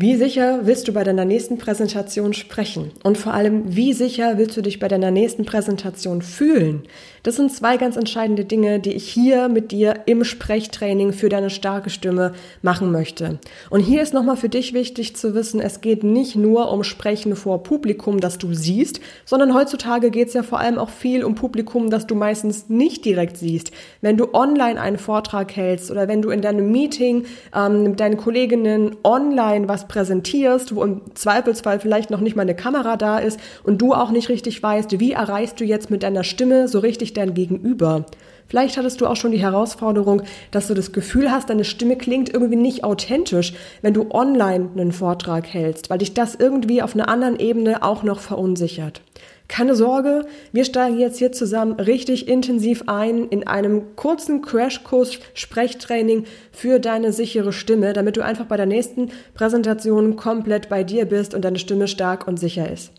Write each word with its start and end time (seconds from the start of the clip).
Wie 0.00 0.14
sicher 0.14 0.60
willst 0.62 0.86
du 0.86 0.92
bei 0.92 1.02
deiner 1.02 1.24
nächsten 1.24 1.58
Präsentation 1.58 2.32
sprechen? 2.32 2.92
Und 3.02 3.18
vor 3.18 3.34
allem, 3.34 3.74
wie 3.74 3.92
sicher 3.92 4.38
willst 4.38 4.56
du 4.56 4.62
dich 4.62 4.78
bei 4.78 4.86
deiner 4.86 5.10
nächsten 5.10 5.44
Präsentation 5.44 6.22
fühlen? 6.22 6.84
Das 7.24 7.34
sind 7.34 7.52
zwei 7.52 7.78
ganz 7.78 7.96
entscheidende 7.96 8.44
Dinge, 8.44 8.78
die 8.78 8.92
ich 8.92 9.08
hier 9.08 9.48
mit 9.48 9.72
dir 9.72 10.02
im 10.06 10.22
Sprechtraining 10.22 11.12
für 11.12 11.28
deine 11.28 11.50
starke 11.50 11.90
Stimme 11.90 12.34
machen 12.62 12.92
möchte. 12.92 13.40
Und 13.70 13.80
hier 13.80 14.00
ist 14.00 14.14
nochmal 14.14 14.36
für 14.36 14.48
dich 14.48 14.72
wichtig 14.72 15.16
zu 15.16 15.34
wissen, 15.34 15.60
es 15.60 15.80
geht 15.80 16.04
nicht 16.04 16.36
nur 16.36 16.70
um 16.70 16.84
Sprechen 16.84 17.34
vor 17.34 17.64
Publikum, 17.64 18.20
das 18.20 18.38
du 18.38 18.54
siehst, 18.54 19.00
sondern 19.24 19.52
heutzutage 19.52 20.12
geht 20.12 20.28
es 20.28 20.34
ja 20.34 20.44
vor 20.44 20.60
allem 20.60 20.78
auch 20.78 20.90
viel 20.90 21.24
um 21.24 21.34
Publikum, 21.34 21.90
das 21.90 22.06
du 22.06 22.14
meistens 22.14 22.68
nicht 22.68 23.04
direkt 23.04 23.36
siehst. 23.36 23.72
Wenn 24.00 24.16
du 24.16 24.32
online 24.32 24.80
einen 24.80 24.98
Vortrag 24.98 25.56
hältst 25.56 25.90
oder 25.90 26.06
wenn 26.06 26.22
du 26.22 26.30
in 26.30 26.40
deinem 26.40 26.70
Meeting 26.70 27.24
ähm, 27.52 27.82
mit 27.82 27.98
deinen 27.98 28.16
Kolleginnen 28.16 28.94
online 29.02 29.66
was 29.66 29.87
präsentierst, 29.88 30.74
wo 30.74 30.84
im 30.84 31.00
Zweifelsfall 31.14 31.80
vielleicht 31.80 32.10
noch 32.10 32.20
nicht 32.20 32.36
mal 32.36 32.42
eine 32.42 32.54
Kamera 32.54 32.96
da 32.96 33.18
ist 33.18 33.40
und 33.64 33.78
du 33.78 33.94
auch 33.94 34.10
nicht 34.10 34.28
richtig 34.28 34.62
weißt, 34.62 35.00
wie 35.00 35.12
erreichst 35.12 35.58
du 35.60 35.64
jetzt 35.64 35.90
mit 35.90 36.02
deiner 36.02 36.24
Stimme 36.24 36.68
so 36.68 36.78
richtig 36.78 37.14
dein 37.14 37.34
Gegenüber. 37.34 38.04
Vielleicht 38.48 38.78
hattest 38.78 39.00
du 39.00 39.06
auch 39.06 39.16
schon 39.16 39.32
die 39.32 39.42
Herausforderung, 39.42 40.22
dass 40.50 40.68
du 40.68 40.74
das 40.74 40.92
Gefühl 40.92 41.30
hast, 41.30 41.50
deine 41.50 41.64
Stimme 41.64 41.96
klingt 41.96 42.32
irgendwie 42.32 42.56
nicht 42.56 42.82
authentisch, 42.82 43.52
wenn 43.82 43.92
du 43.92 44.10
online 44.10 44.70
einen 44.74 44.92
Vortrag 44.92 45.46
hältst, 45.46 45.90
weil 45.90 45.98
dich 45.98 46.14
das 46.14 46.34
irgendwie 46.34 46.80
auf 46.82 46.94
einer 46.94 47.08
anderen 47.08 47.38
Ebene 47.38 47.82
auch 47.82 48.02
noch 48.02 48.20
verunsichert. 48.20 49.02
Keine 49.48 49.74
Sorge, 49.74 50.26
wir 50.52 50.64
steigen 50.66 50.98
jetzt 50.98 51.18
hier 51.18 51.32
zusammen 51.32 51.72
richtig 51.72 52.28
intensiv 52.28 52.84
ein 52.86 53.28
in 53.28 53.46
einem 53.46 53.96
kurzen 53.96 54.42
Crashkurs 54.42 55.18
Sprechtraining 55.32 56.24
für 56.52 56.78
deine 56.78 57.12
sichere 57.12 57.52
Stimme, 57.52 57.94
damit 57.94 58.18
du 58.18 58.24
einfach 58.24 58.44
bei 58.44 58.58
der 58.58 58.66
nächsten 58.66 59.10
Präsentation 59.34 60.16
komplett 60.16 60.68
bei 60.68 60.84
dir 60.84 61.06
bist 61.06 61.34
und 61.34 61.44
deine 61.46 61.58
Stimme 61.58 61.88
stark 61.88 62.28
und 62.28 62.38
sicher 62.38 62.70
ist. 62.70 62.92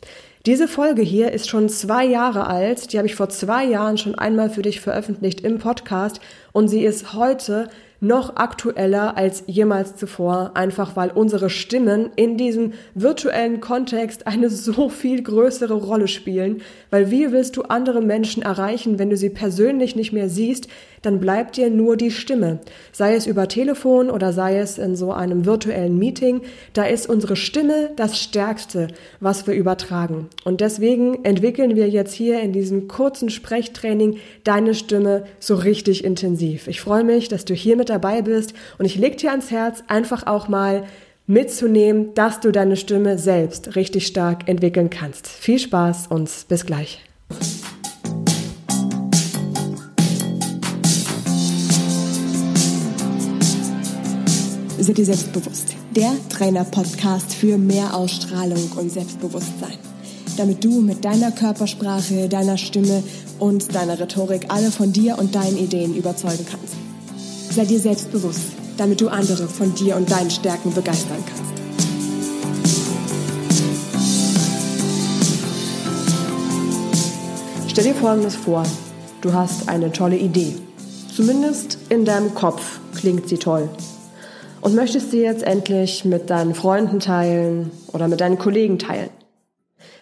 Diese 0.46 0.68
Folge 0.68 1.04
hier 1.04 1.32
ist 1.32 1.50
schon 1.50 1.70
zwei 1.70 2.06
Jahre 2.06 2.48
alt. 2.48 2.92
Die 2.92 2.98
habe 2.98 3.08
ich 3.08 3.16
vor 3.16 3.30
zwei 3.30 3.66
Jahren 3.66 3.98
schon 3.98 4.16
einmal 4.16 4.50
für 4.50 4.62
dich 4.64 4.82
veröffentlicht 4.82 5.42
im 5.42 5.60
Podcast 5.60 6.20
und 6.52 6.68
sie 6.68 6.84
ist 6.84 7.14
heute 7.14 7.70
noch 8.02 8.38
aktueller 8.38 9.18
als 9.18 9.44
jemals 9.48 9.96
zuvor, 9.96 10.52
einfach 10.54 10.96
weil 10.96 11.12
unsere 11.12 11.50
Stimmen 11.50 12.12
in 12.16 12.38
diesem 12.38 12.74
virtuellen 12.94 13.60
Kontext 13.60 14.28
eine 14.28 14.50
so 14.50 14.90
viel 14.90 15.22
größere 15.22 15.74
Rolle 15.74 16.08
spielen, 16.08 16.62
weil 16.90 17.12
wie 17.12 17.32
willst 17.32 17.58
du 17.58 17.64
andere 17.64 18.02
Menschen 18.02 18.44
erreichen, 18.44 19.00
wenn 19.00 19.10
du 19.10 19.18
sie 19.18 19.30
persönlich 19.30 19.96
nicht 19.96 20.14
mehr 20.14 20.30
siehst, 20.30 20.68
dann 21.02 21.20
bleibt 21.20 21.58
dir 21.58 21.70
nur 21.70 21.98
die 21.98 22.12
Stimme. 22.12 22.60
Sei 22.92 23.16
es 23.16 23.28
über 23.28 23.48
Telefon 23.48 24.10
oder 24.10 24.34
sei 24.34 24.60
es 24.60 24.78
in 24.78 24.96
so 24.96 25.12
einem 25.12 25.46
virtuellen 25.46 25.98
Meeting, 25.98 26.42
da 26.74 26.84
ist 26.84 27.10
unsere 27.10 27.36
Stimme 27.36 27.92
das 27.96 28.20
Stärkste, 28.20 28.88
was 29.20 29.48
wir 29.48 29.54
übertragen. 29.54 30.28
Und 30.44 30.62
deswegen 30.62 31.24
entwickeln 31.24 31.76
wir 31.76 31.90
jetzt 31.90 32.14
hier 32.14 32.42
in 32.42 32.54
diesem 32.54 32.88
kurzen 32.88 33.30
Sprechtraining 33.30 34.18
deine 34.44 34.76
Stimme 34.76 35.24
so 35.40 35.56
richtig 35.56 36.04
intensiv. 36.04 36.68
Ich 36.68 36.82
freue 36.82 37.04
mich, 37.04 37.28
dass 37.28 37.46
du 37.46 37.54
hier 37.54 37.76
mit 37.76 37.90
dabei 37.90 38.22
bist 38.22 38.54
und 38.78 38.86
ich 38.86 38.96
leg 38.96 39.18
dir 39.18 39.32
ans 39.32 39.52
Herz, 39.52 39.84
einfach 39.88 40.28
auch 40.28 40.48
mal 40.48 40.84
mitzunehmen, 41.30 42.14
dass 42.16 42.40
du 42.40 42.52
deine 42.52 42.76
Stimme 42.76 43.20
selbst 43.20 43.76
richtig 43.76 44.08
stark 44.08 44.50
entwickeln 44.50 44.90
kannst. 44.90 45.28
Viel 45.28 45.60
Spaß 45.60 46.08
und 46.08 46.30
bis 46.50 46.66
gleich. 46.66 47.04
Sei 54.82 54.94
dir 54.94 55.04
selbstbewusst. 55.04 55.76
Der 55.94 56.10
Trainer-Podcast 56.30 57.34
für 57.34 57.58
mehr 57.58 57.94
Ausstrahlung 57.94 58.72
und 58.78 58.90
Selbstbewusstsein. 58.90 59.78
Damit 60.38 60.64
du 60.64 60.80
mit 60.80 61.04
deiner 61.04 61.32
Körpersprache, 61.32 62.30
deiner 62.30 62.58
Stimme 62.58 63.04
und 63.40 63.76
deiner 63.76 64.00
Rhetorik 64.00 64.46
alle 64.48 64.72
von 64.72 64.94
dir 64.94 65.20
und 65.20 65.36
deinen 65.36 65.58
Ideen 65.58 65.94
überzeugen 65.98 66.46
kannst. 66.50 66.76
Sei 67.54 67.66
dir 67.66 67.80
selbstbewusst, 67.82 68.40
damit 68.78 69.02
du 69.02 69.10
andere 69.10 69.50
von 69.50 69.76
dir 69.76 69.98
und 69.98 70.10
deinen 70.10 70.32
Stärken 70.32 70.74
begeistern 70.74 71.26
kannst. 71.28 71.54
Stell 77.68 77.84
dir 77.84 77.96
Folgendes 77.96 78.38
vor. 78.38 78.64
Du 79.20 79.34
hast 79.34 79.68
eine 79.68 79.92
tolle 79.92 80.16
Idee. 80.16 80.56
Zumindest 81.14 81.78
in 81.90 82.06
deinem 82.06 82.34
Kopf 82.34 82.80
klingt 82.96 83.28
sie 83.28 83.38
toll. 83.38 83.68
Und 84.62 84.76
möchtest 84.76 85.12
sie 85.12 85.22
jetzt 85.22 85.44
endlich 85.44 86.06
mit 86.06 86.30
deinen 86.30 86.54
Freunden 86.54 87.00
teilen 87.00 87.72
oder 87.94 88.08
mit 88.08 88.22
deinen 88.22 88.38
Kollegen 88.38 88.78
teilen. 88.78 89.10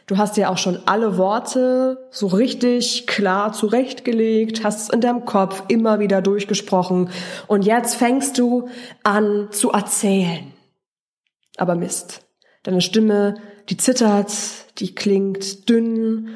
Du 0.07 0.17
hast 0.17 0.37
dir 0.37 0.49
auch 0.49 0.57
schon 0.57 0.79
alle 0.85 1.17
Worte 1.17 2.07
so 2.11 2.27
richtig 2.27 3.07
klar 3.07 3.51
zurechtgelegt, 3.51 4.63
hast 4.63 4.83
es 4.83 4.89
in 4.89 5.01
deinem 5.01 5.25
Kopf 5.25 5.63
immer 5.67 5.99
wieder 5.99 6.21
durchgesprochen 6.21 7.09
und 7.47 7.65
jetzt 7.65 7.95
fängst 7.95 8.37
du 8.37 8.69
an 9.03 9.49
zu 9.51 9.71
erzählen. 9.71 10.53
Aber 11.57 11.75
Mist. 11.75 12.21
Deine 12.63 12.79
Stimme, 12.79 13.35
die 13.67 13.75
zittert, 13.75 14.31
die 14.79 14.95
klingt 14.95 15.67
dünn 15.67 16.29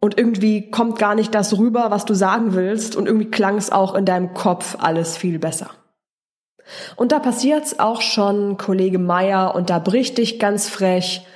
und 0.00 0.18
irgendwie 0.18 0.70
kommt 0.72 0.98
gar 0.98 1.14
nicht 1.14 1.32
das 1.32 1.56
rüber, 1.56 1.92
was 1.92 2.04
du 2.04 2.14
sagen 2.14 2.54
willst 2.54 2.96
und 2.96 3.06
irgendwie 3.06 3.30
klang 3.30 3.56
es 3.56 3.70
auch 3.70 3.94
in 3.94 4.04
deinem 4.04 4.34
Kopf 4.34 4.76
alles 4.80 5.16
viel 5.16 5.38
besser. 5.38 5.70
Und 6.96 7.12
da 7.12 7.18
passiert's 7.18 7.78
auch 7.78 8.00
schon, 8.00 8.56
Kollege 8.56 8.98
Meier, 8.98 9.54
und 9.54 9.70
da 9.70 9.78
bricht 9.78 10.18
dich 10.18 10.38
ganz 10.38 10.68
frech 10.68 11.26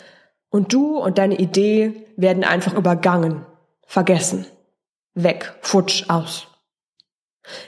und 0.51 0.73
du 0.73 0.99
und 0.99 1.19
deine 1.19 1.39
Idee 1.39 2.07
werden 2.17 2.45
einfach 2.45 2.75
übergangen, 2.75 3.45
vergessen, 3.87 4.47
weg, 5.15 5.55
futsch 5.61 6.09
aus. 6.09 6.47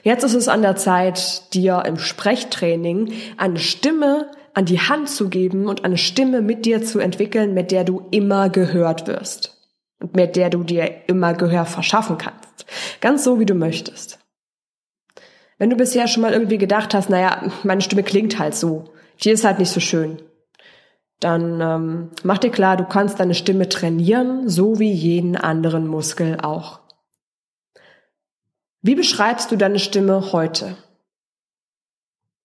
Jetzt 0.03 0.25
ist 0.25 0.35
es 0.35 0.49
an 0.49 0.63
der 0.63 0.77
Zeit, 0.77 1.55
dir 1.55 1.85
im 1.87 1.99
Sprechtraining 1.99 3.13
eine 3.37 3.59
Stimme 3.59 4.31
an 4.55 4.65
die 4.65 4.81
Hand 4.81 5.09
zu 5.09 5.29
geben 5.29 5.69
und 5.69 5.85
eine 5.85 5.99
Stimme 5.99 6.43
mit 6.43 6.67
dir 6.67 6.83
zu 6.83 6.99
entwickeln, 6.99 7.55
mit 7.55 7.71
der 7.71 7.85
du 7.85 8.07
immer 8.11 8.49
gehört 8.49 9.07
wirst 9.07 9.57
und 10.01 10.17
mit 10.17 10.35
der 10.35 10.51
du 10.51 10.65
dir 10.65 10.91
immer 11.07 11.35
Gehör 11.35 11.65
verschaffen 11.65 12.19
kannst. 12.19 12.67
Ganz 13.01 13.23
so, 13.25 13.39
wie 13.39 13.47
du 13.47 13.55
möchtest. 13.55 14.19
Wenn 15.59 15.71
du 15.71 15.77
bisher 15.77 16.07
schon 16.07 16.23
mal 16.23 16.33
irgendwie 16.33 16.59
gedacht 16.59 16.95
hast, 16.95 17.11
naja, 17.11 17.51
meine 17.65 17.81
Stimme 17.81 18.03
klingt 18.03 18.39
halt 18.39 18.55
so, 18.55 18.93
die 19.23 19.31
ist 19.31 19.45
halt 19.45 19.59
nicht 19.59 19.71
so 19.71 19.81
schön, 19.81 20.23
dann 21.21 21.61
ähm, 21.61 22.11
mach 22.23 22.39
dir 22.39 22.51
klar, 22.51 22.77
du 22.77 22.85
kannst 22.85 23.19
deine 23.19 23.35
Stimme 23.35 23.69
trainieren, 23.69 24.49
so 24.49 24.79
wie 24.79 24.93
jeden 24.93 25.37
anderen 25.37 25.87
Muskel 25.87 26.39
auch. 26.41 26.81
Wie 28.81 28.95
beschreibst 28.95 29.51
du 29.51 29.57
deine 29.57 29.81
Stimme 29.81 30.33
heute? 30.33 30.77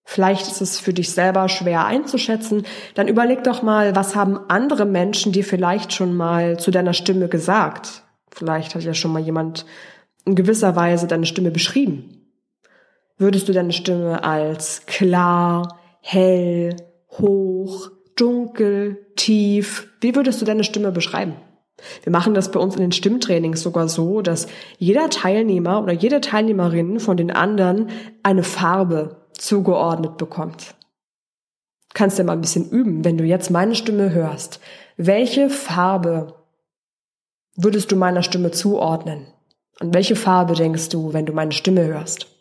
Vielleicht 0.06 0.48
ist 0.48 0.62
es 0.62 0.80
für 0.80 0.94
dich 0.94 1.12
selber 1.12 1.48
schwer 1.48 1.86
einzuschätzen. 1.86 2.66
Dann 2.96 3.08
überleg 3.08 3.44
doch 3.44 3.62
mal, 3.62 3.96
was 3.96 4.16
haben 4.16 4.40
andere 4.50 4.86
Menschen 4.86 5.32
dir 5.32 5.44
vielleicht 5.44 5.94
schon 5.94 6.16
mal 6.16 6.60
zu 6.60 6.72
deiner 6.72 6.94
Stimme 6.94 7.30
gesagt? 7.30 8.04
Vielleicht 8.32 8.76
hat 8.76 8.84
ja 8.84 8.94
schon 8.94 9.14
mal 9.14 9.22
jemand 9.22 9.66
in 10.26 10.36
gewisser 10.36 10.76
Weise 10.76 11.08
deine 11.08 11.26
Stimme 11.26 11.52
beschrieben. 11.52 12.23
Würdest 13.24 13.48
du 13.48 13.54
deine 13.54 13.72
Stimme 13.72 14.22
als 14.26 14.86
klar, 14.86 15.80
hell, 16.02 16.76
hoch, 17.10 17.90
dunkel, 18.18 18.98
tief. 19.16 19.88
Wie 20.02 20.14
würdest 20.14 20.42
du 20.42 20.46
deine 20.46 20.66
Stimme 20.66 20.92
beschreiben? 20.92 21.38
Wir 22.04 22.12
machen 22.12 22.34
das 22.34 22.52
bei 22.52 22.60
uns 22.60 22.76
in 22.76 22.82
den 22.82 22.92
Stimmtrainings 22.92 23.62
sogar 23.62 23.88
so, 23.88 24.22
dass 24.22 24.48
jeder 24.78 25.10
Teilnehmer 25.10 25.82
oder 25.82 25.94
jede 25.94 26.20
Teilnehmerin 26.20 27.00
von 27.00 27.16
den 27.16 27.32
anderen 27.32 27.92
eine 28.24 28.44
Farbe 28.44 29.26
zugeordnet 29.38 30.18
bekommt. 30.18 30.76
Kannst 31.94 32.20
du 32.20 32.26
mal 32.26 32.34
ein 32.34 32.42
bisschen 32.42 32.70
üben, 32.70 33.06
wenn 33.06 33.18
du 33.18 33.24
jetzt 33.24 33.50
meine 33.52 33.76
Stimme 33.76 34.12
hörst. 34.12 34.60
Welche 34.98 35.50
Farbe 35.50 36.34
würdest 37.56 37.90
du 37.90 37.96
meiner 37.96 38.22
Stimme 38.22 38.52
zuordnen? 38.52 39.28
Und 39.80 39.94
welche 39.94 40.18
Farbe 40.18 40.56
denkst 40.56 40.90
du, 40.90 41.14
wenn 41.14 41.26
du 41.26 41.32
meine 41.32 41.54
Stimme 41.54 41.86
hörst? 41.86 42.33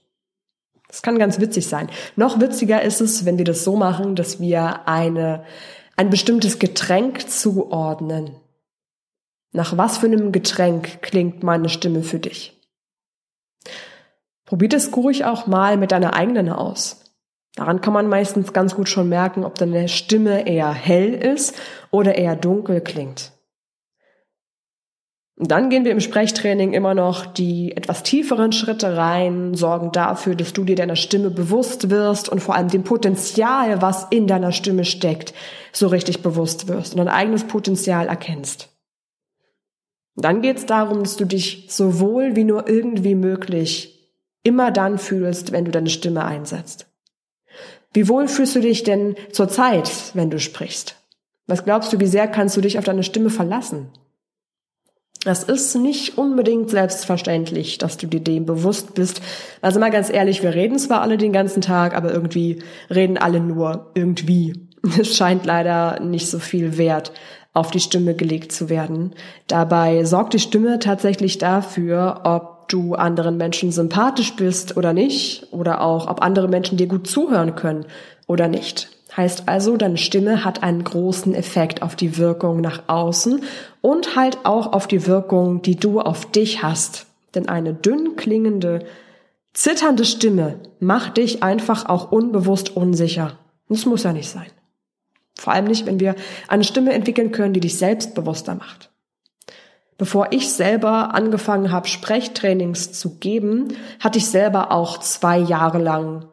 Das 0.92 1.00
kann 1.00 1.18
ganz 1.18 1.40
witzig 1.40 1.66
sein. 1.66 1.88
Noch 2.16 2.38
witziger 2.38 2.82
ist 2.82 3.00
es, 3.00 3.24
wenn 3.24 3.38
wir 3.38 3.46
das 3.46 3.64
so 3.64 3.76
machen, 3.76 4.14
dass 4.14 4.40
wir 4.40 4.86
eine, 4.86 5.42
ein 5.96 6.10
bestimmtes 6.10 6.58
Getränk 6.58 7.30
zuordnen. 7.30 8.36
Nach 9.52 9.78
was 9.78 9.96
für 9.96 10.06
einem 10.06 10.32
Getränk 10.32 11.00
klingt 11.00 11.42
meine 11.42 11.70
Stimme 11.70 12.02
für 12.02 12.18
dich? 12.18 12.60
Probier 14.44 14.68
das 14.68 14.94
ruhig 14.94 15.24
auch 15.24 15.46
mal 15.46 15.78
mit 15.78 15.92
deiner 15.92 16.12
eigenen 16.12 16.50
aus. 16.50 17.02
Daran 17.54 17.80
kann 17.80 17.94
man 17.94 18.08
meistens 18.08 18.52
ganz 18.52 18.74
gut 18.74 18.90
schon 18.90 19.08
merken, 19.08 19.44
ob 19.44 19.54
deine 19.54 19.88
Stimme 19.88 20.46
eher 20.46 20.72
hell 20.72 21.14
ist 21.14 21.54
oder 21.90 22.16
eher 22.16 22.36
dunkel 22.36 22.82
klingt. 22.82 23.32
Dann 25.36 25.70
gehen 25.70 25.84
wir 25.84 25.92
im 25.92 26.00
Sprechtraining 26.00 26.72
immer 26.72 26.94
noch 26.94 27.26
die 27.26 27.74
etwas 27.76 28.02
tieferen 28.02 28.52
Schritte 28.52 28.96
rein, 28.96 29.54
sorgen 29.54 29.90
dafür, 29.90 30.34
dass 30.34 30.52
du 30.52 30.64
dir 30.64 30.76
deiner 30.76 30.96
Stimme 30.96 31.30
bewusst 31.30 31.90
wirst 31.90 32.28
und 32.28 32.40
vor 32.40 32.54
allem 32.54 32.68
dem 32.68 32.84
Potenzial, 32.84 33.80
was 33.80 34.06
in 34.10 34.26
deiner 34.26 34.52
Stimme 34.52 34.84
steckt, 34.84 35.32
so 35.72 35.86
richtig 35.86 36.22
bewusst 36.22 36.68
wirst 36.68 36.92
und 36.92 36.98
dein 36.98 37.08
eigenes 37.08 37.44
Potenzial 37.44 38.08
erkennst. 38.08 38.68
Dann 40.14 40.42
geht 40.42 40.58
es 40.58 40.66
darum, 40.66 41.02
dass 41.02 41.16
du 41.16 41.24
dich 41.24 41.68
so 41.70 41.98
wohl 41.98 42.36
wie 42.36 42.44
nur 42.44 42.68
irgendwie 42.68 43.14
möglich 43.14 44.10
immer 44.42 44.70
dann 44.70 44.98
fühlst, 44.98 45.52
wenn 45.52 45.64
du 45.64 45.70
deine 45.70 45.88
Stimme 45.88 46.24
einsetzt. 46.24 46.86
Wie 47.94 48.08
wohl 48.08 48.28
fühlst 48.28 48.54
du 48.54 48.60
dich 48.60 48.82
denn 48.82 49.16
zur 49.32 49.48
Zeit, 49.48 49.90
wenn 50.14 50.30
du 50.30 50.38
sprichst? 50.38 50.96
Was 51.46 51.64
glaubst 51.64 51.92
du, 51.92 52.00
wie 52.00 52.06
sehr 52.06 52.28
kannst 52.28 52.56
du 52.56 52.60
dich 52.60 52.78
auf 52.78 52.84
deine 52.84 53.02
Stimme 53.02 53.30
verlassen? 53.30 53.90
Das 55.24 55.44
ist 55.44 55.76
nicht 55.76 56.18
unbedingt 56.18 56.70
selbstverständlich, 56.70 57.78
dass 57.78 57.96
du 57.96 58.08
dir 58.08 58.20
dem 58.20 58.44
bewusst 58.44 58.94
bist. 58.94 59.22
Also 59.60 59.78
mal 59.78 59.90
ganz 59.90 60.10
ehrlich, 60.10 60.42
wir 60.42 60.54
reden 60.54 60.78
zwar 60.78 61.00
alle 61.00 61.16
den 61.16 61.32
ganzen 61.32 61.60
Tag, 61.60 61.94
aber 61.94 62.12
irgendwie 62.12 62.62
reden 62.90 63.18
alle 63.18 63.40
nur 63.40 63.90
irgendwie. 63.94 64.54
Es 64.98 65.16
scheint 65.16 65.46
leider 65.46 66.00
nicht 66.00 66.28
so 66.28 66.40
viel 66.40 66.76
Wert 66.76 67.12
auf 67.52 67.70
die 67.70 67.78
Stimme 67.78 68.14
gelegt 68.14 68.50
zu 68.50 68.68
werden. 68.68 69.12
Dabei 69.46 70.04
sorgt 70.04 70.32
die 70.32 70.40
Stimme 70.40 70.80
tatsächlich 70.80 71.38
dafür, 71.38 72.22
ob 72.24 72.68
du 72.68 72.94
anderen 72.94 73.36
Menschen 73.36 73.70
sympathisch 73.70 74.34
bist 74.34 74.76
oder 74.76 74.92
nicht, 74.92 75.46
oder 75.52 75.82
auch, 75.82 76.08
ob 76.08 76.20
andere 76.20 76.48
Menschen 76.48 76.78
dir 76.78 76.88
gut 76.88 77.06
zuhören 77.06 77.54
können 77.54 77.84
oder 78.26 78.48
nicht. 78.48 78.88
Heißt 79.16 79.46
also, 79.46 79.76
deine 79.76 79.98
Stimme 79.98 80.44
hat 80.44 80.62
einen 80.62 80.82
großen 80.82 81.34
Effekt 81.34 81.82
auf 81.82 81.94
die 81.94 82.16
Wirkung 82.16 82.60
nach 82.62 82.84
außen 82.88 83.42
und 83.82 84.16
halt 84.16 84.38
auch 84.44 84.72
auf 84.72 84.86
die 84.86 85.06
Wirkung, 85.06 85.60
die 85.60 85.76
du 85.76 86.00
auf 86.00 86.30
dich 86.30 86.62
hast. 86.62 87.06
Denn 87.34 87.48
eine 87.48 87.74
dünn 87.74 88.16
klingende, 88.16 88.86
zitternde 89.52 90.06
Stimme 90.06 90.60
macht 90.80 91.18
dich 91.18 91.42
einfach 91.42 91.86
auch 91.86 92.10
unbewusst 92.10 92.74
unsicher. 92.74 93.38
Das 93.68 93.84
muss 93.84 94.04
ja 94.04 94.12
nicht 94.12 94.30
sein. 94.30 94.50
Vor 95.38 95.52
allem 95.52 95.66
nicht, 95.66 95.86
wenn 95.86 96.00
wir 96.00 96.14
eine 96.48 96.64
Stimme 96.64 96.92
entwickeln 96.92 97.32
können, 97.32 97.52
die 97.52 97.60
dich 97.60 97.76
selbstbewusster 97.76 98.54
macht. 98.54 98.90
Bevor 99.98 100.28
ich 100.30 100.52
selber 100.52 101.14
angefangen 101.14 101.70
habe, 101.70 101.88
Sprechtrainings 101.88 102.92
zu 102.92 103.18
geben, 103.18 103.68
hatte 104.00 104.18
ich 104.18 104.26
selber 104.26 104.72
auch 104.72 104.98
zwei 104.98 105.38
Jahre 105.38 105.78
lang 105.78 106.26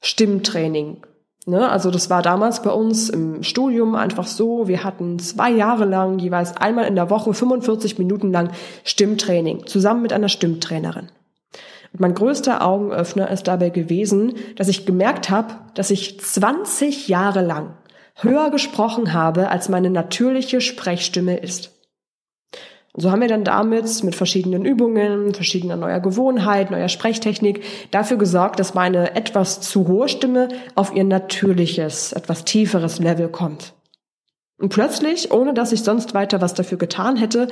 Stimmtraining 0.00 1.02
Ne? 1.46 1.68
Also 1.68 1.92
das 1.92 2.10
war 2.10 2.22
damals 2.22 2.60
bei 2.62 2.70
uns 2.70 3.08
im 3.08 3.44
Studium 3.44 3.94
einfach 3.94 4.26
so, 4.26 4.66
wir 4.66 4.82
hatten 4.82 5.20
zwei 5.20 5.50
Jahre 5.50 5.84
lang 5.84 6.18
jeweils 6.18 6.56
einmal 6.56 6.86
in 6.86 6.96
der 6.96 7.08
Woche 7.08 7.32
45 7.32 7.98
Minuten 7.98 8.32
lang 8.32 8.50
Stimmtraining, 8.82 9.64
zusammen 9.66 10.02
mit 10.02 10.12
einer 10.12 10.28
Stimmtrainerin. 10.28 11.08
Und 11.92 12.00
mein 12.00 12.14
größter 12.14 12.66
Augenöffner 12.66 13.30
ist 13.30 13.46
dabei 13.46 13.70
gewesen, 13.70 14.34
dass 14.56 14.66
ich 14.66 14.86
gemerkt 14.86 15.30
habe, 15.30 15.54
dass 15.74 15.92
ich 15.92 16.18
20 16.18 17.06
Jahre 17.06 17.42
lang 17.42 17.74
höher 18.16 18.50
gesprochen 18.50 19.12
habe, 19.12 19.48
als 19.48 19.68
meine 19.68 19.90
natürliche 19.90 20.60
Sprechstimme 20.60 21.36
ist. 21.36 21.75
So 22.98 23.10
haben 23.10 23.20
wir 23.20 23.28
dann 23.28 23.44
damit 23.44 24.02
mit 24.04 24.14
verschiedenen 24.14 24.64
Übungen, 24.64 25.34
verschiedener 25.34 25.76
neuer 25.76 26.00
Gewohnheit, 26.00 26.70
neuer 26.70 26.88
Sprechtechnik 26.88 27.62
dafür 27.90 28.16
gesorgt, 28.16 28.58
dass 28.58 28.72
meine 28.72 29.14
etwas 29.14 29.60
zu 29.60 29.86
hohe 29.86 30.08
Stimme 30.08 30.48
auf 30.74 30.94
ihr 30.94 31.04
natürliches, 31.04 32.14
etwas 32.14 32.44
tieferes 32.44 32.98
Level 32.98 33.28
kommt. 33.28 33.74
Und 34.58 34.70
plötzlich, 34.70 35.30
ohne 35.30 35.52
dass 35.52 35.72
ich 35.72 35.82
sonst 35.82 36.14
weiter 36.14 36.40
was 36.40 36.54
dafür 36.54 36.78
getan 36.78 37.16
hätte, 37.16 37.48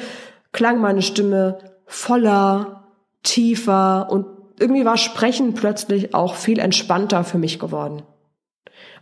klang 0.52 0.80
meine 0.80 1.02
Stimme 1.02 1.58
voller, 1.86 2.84
tiefer 3.22 4.08
und 4.10 4.26
irgendwie 4.58 4.86
war 4.86 4.96
Sprechen 4.96 5.52
plötzlich 5.52 6.14
auch 6.14 6.36
viel 6.36 6.58
entspannter 6.58 7.22
für 7.24 7.38
mich 7.38 7.58
geworden. 7.58 8.02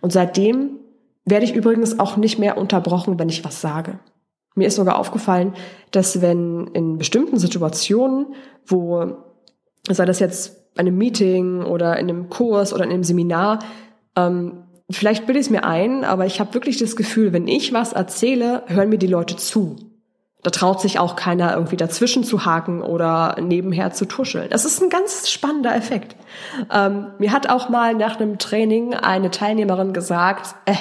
Und 0.00 0.12
seitdem 0.12 0.80
werde 1.24 1.44
ich 1.44 1.54
übrigens 1.54 2.00
auch 2.00 2.16
nicht 2.16 2.40
mehr 2.40 2.58
unterbrochen, 2.58 3.18
wenn 3.18 3.28
ich 3.28 3.44
was 3.44 3.60
sage. 3.60 4.00
Mir 4.54 4.68
ist 4.68 4.76
sogar 4.76 4.98
aufgefallen, 4.98 5.54
dass 5.90 6.20
wenn 6.20 6.68
in 6.68 6.98
bestimmten 6.98 7.38
Situationen, 7.38 8.34
wo, 8.66 9.16
sei 9.88 10.04
das 10.04 10.20
jetzt 10.20 10.74
bei 10.74 10.80
einem 10.80 10.96
Meeting 10.96 11.62
oder 11.62 11.98
in 11.98 12.08
einem 12.08 12.28
Kurs 12.28 12.72
oder 12.72 12.84
in 12.84 12.90
einem 12.90 13.04
Seminar, 13.04 13.60
ähm, 14.16 14.64
vielleicht 14.90 15.26
bilde 15.26 15.40
ich 15.40 15.46
es 15.46 15.50
mir 15.50 15.64
ein, 15.64 16.04
aber 16.04 16.26
ich 16.26 16.40
habe 16.40 16.54
wirklich 16.54 16.78
das 16.78 16.96
Gefühl, 16.96 17.32
wenn 17.32 17.48
ich 17.48 17.72
was 17.72 17.92
erzähle, 17.92 18.62
hören 18.66 18.88
mir 18.88 18.98
die 18.98 19.06
Leute 19.06 19.36
zu. 19.36 19.76
Da 20.42 20.50
traut 20.50 20.80
sich 20.80 20.98
auch 20.98 21.14
keiner 21.14 21.54
irgendwie 21.54 21.76
dazwischen 21.76 22.24
zu 22.24 22.44
haken 22.44 22.82
oder 22.82 23.36
nebenher 23.40 23.92
zu 23.92 24.06
tuscheln. 24.06 24.50
Das 24.50 24.64
ist 24.64 24.82
ein 24.82 24.88
ganz 24.88 25.30
spannender 25.30 25.74
Effekt. 25.74 26.16
Ähm, 26.72 27.12
mir 27.18 27.32
hat 27.32 27.48
auch 27.48 27.68
mal 27.68 27.94
nach 27.94 28.18
einem 28.18 28.38
Training 28.38 28.94
eine 28.94 29.30
Teilnehmerin 29.30 29.92
gesagt, 29.92 30.56
äh, 30.66 30.74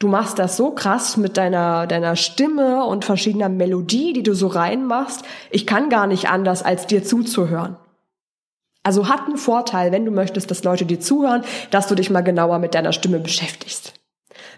du 0.00 0.08
machst 0.08 0.40
das 0.40 0.56
so 0.56 0.72
krass 0.72 1.16
mit 1.16 1.36
deiner, 1.36 1.86
deiner 1.86 2.16
Stimme 2.16 2.84
und 2.84 3.04
verschiedener 3.04 3.48
Melodie, 3.48 4.12
die 4.12 4.24
du 4.24 4.34
so 4.34 4.48
reinmachst. 4.48 5.22
Ich 5.50 5.66
kann 5.66 5.88
gar 5.88 6.08
nicht 6.08 6.28
anders, 6.28 6.64
als 6.64 6.88
dir 6.88 7.04
zuzuhören. 7.04 7.76
Also 8.82 9.08
hat 9.08 9.26
einen 9.26 9.36
Vorteil, 9.36 9.92
wenn 9.92 10.06
du 10.06 10.10
möchtest, 10.10 10.50
dass 10.50 10.64
Leute 10.64 10.86
dir 10.86 11.00
zuhören, 11.00 11.44
dass 11.70 11.86
du 11.86 11.94
dich 11.94 12.10
mal 12.10 12.22
genauer 12.22 12.58
mit 12.58 12.74
deiner 12.74 12.92
Stimme 12.92 13.20
beschäftigst. 13.20 13.92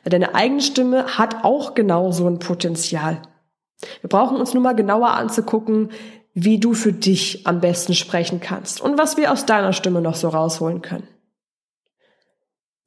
Weil 0.05 0.11
deine 0.11 0.35
eigene 0.35 0.63
Stimme 0.63 1.19
hat 1.19 1.45
auch 1.45 1.75
genau 1.75 2.13
so 2.13 2.29
ein 2.29 2.39
Potenzial. 2.39 3.21
Wir 4.01 4.09
brauchen 4.09 4.37
uns 4.37 4.55
nur 4.55 4.63
mal 4.63 4.77
genauer 4.77 5.11
anzugucken, 5.11 5.91
wie 6.35 6.61
du 6.61 6.73
für 6.73 6.93
dich 6.93 7.47
am 7.49 7.61
besten 7.61 7.95
sprechen 7.95 8.41
kannst 8.41 8.81
und 8.81 8.97
was 8.97 9.17
wir 9.17 9.33
aus 9.33 9.45
deiner 9.45 9.73
Stimme 9.73 10.01
noch 10.01 10.15
so 10.15 10.29
rausholen 10.29 10.83
können. 10.83 11.09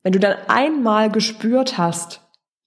Wenn 0.04 0.14
du 0.14 0.20
dann 0.20 0.38
einmal 0.48 1.12
gespürt 1.12 1.78
hast, 1.78 2.22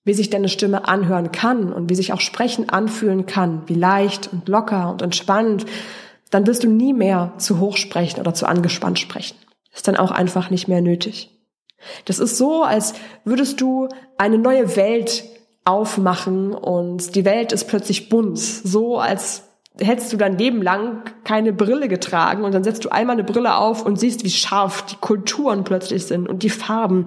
wie 0.08 0.14
sich 0.14 0.30
deine 0.30 0.48
Stimme 0.48 0.88
anhören 0.88 1.32
kann 1.32 1.70
und 1.70 1.90
wie 1.90 1.94
sich 1.94 2.14
auch 2.14 2.22
Sprechen 2.22 2.70
anfühlen 2.70 3.26
kann, 3.26 3.64
wie 3.66 3.74
leicht 3.74 4.32
und 4.32 4.48
locker 4.48 4.90
und 4.90 5.02
entspannt, 5.02 5.66
dann 6.30 6.46
wirst 6.46 6.64
du 6.64 6.68
nie 6.68 6.94
mehr 6.94 7.34
zu 7.36 7.60
hoch 7.60 7.76
sprechen 7.76 8.18
oder 8.18 8.32
zu 8.32 8.46
angespannt 8.46 8.98
sprechen. 8.98 9.36
Ist 9.70 9.86
dann 9.86 9.96
auch 9.96 10.10
einfach 10.10 10.48
nicht 10.48 10.66
mehr 10.66 10.80
nötig. 10.80 11.30
Das 12.06 12.20
ist 12.20 12.38
so, 12.38 12.62
als 12.62 12.94
würdest 13.24 13.60
du 13.60 13.90
eine 14.16 14.38
neue 14.38 14.76
Welt 14.76 15.24
aufmachen 15.66 16.54
und 16.54 17.14
die 17.14 17.26
Welt 17.26 17.52
ist 17.52 17.68
plötzlich 17.68 18.08
bunt. 18.08 18.38
So 18.38 18.98
als 18.98 19.47
hättest 19.80 20.12
du 20.12 20.16
dein 20.16 20.38
Leben 20.38 20.62
lang 20.62 21.02
keine 21.24 21.52
Brille 21.52 21.88
getragen 21.88 22.44
und 22.44 22.52
dann 22.52 22.64
setzt 22.64 22.84
du 22.84 22.88
einmal 22.90 23.14
eine 23.14 23.24
Brille 23.24 23.56
auf 23.56 23.84
und 23.84 23.98
siehst, 23.98 24.24
wie 24.24 24.30
scharf 24.30 24.82
die 24.86 24.96
Kulturen 24.96 25.64
plötzlich 25.64 26.06
sind 26.06 26.28
und 26.28 26.42
die 26.42 26.50
Farben. 26.50 27.04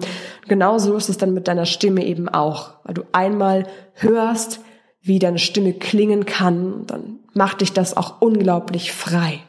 Genauso 0.48 0.96
ist 0.96 1.08
es 1.08 1.18
dann 1.18 1.34
mit 1.34 1.48
deiner 1.48 1.66
Stimme 1.66 2.04
eben 2.04 2.28
auch, 2.28 2.74
weil 2.84 2.94
du 2.94 3.02
einmal 3.12 3.66
hörst, 3.94 4.60
wie 5.00 5.18
deine 5.18 5.38
Stimme 5.38 5.72
klingen 5.74 6.26
kann, 6.26 6.86
dann 6.86 7.18
macht 7.34 7.60
dich 7.60 7.72
das 7.72 7.96
auch 7.96 8.20
unglaublich 8.20 8.92
frei. 8.92 9.40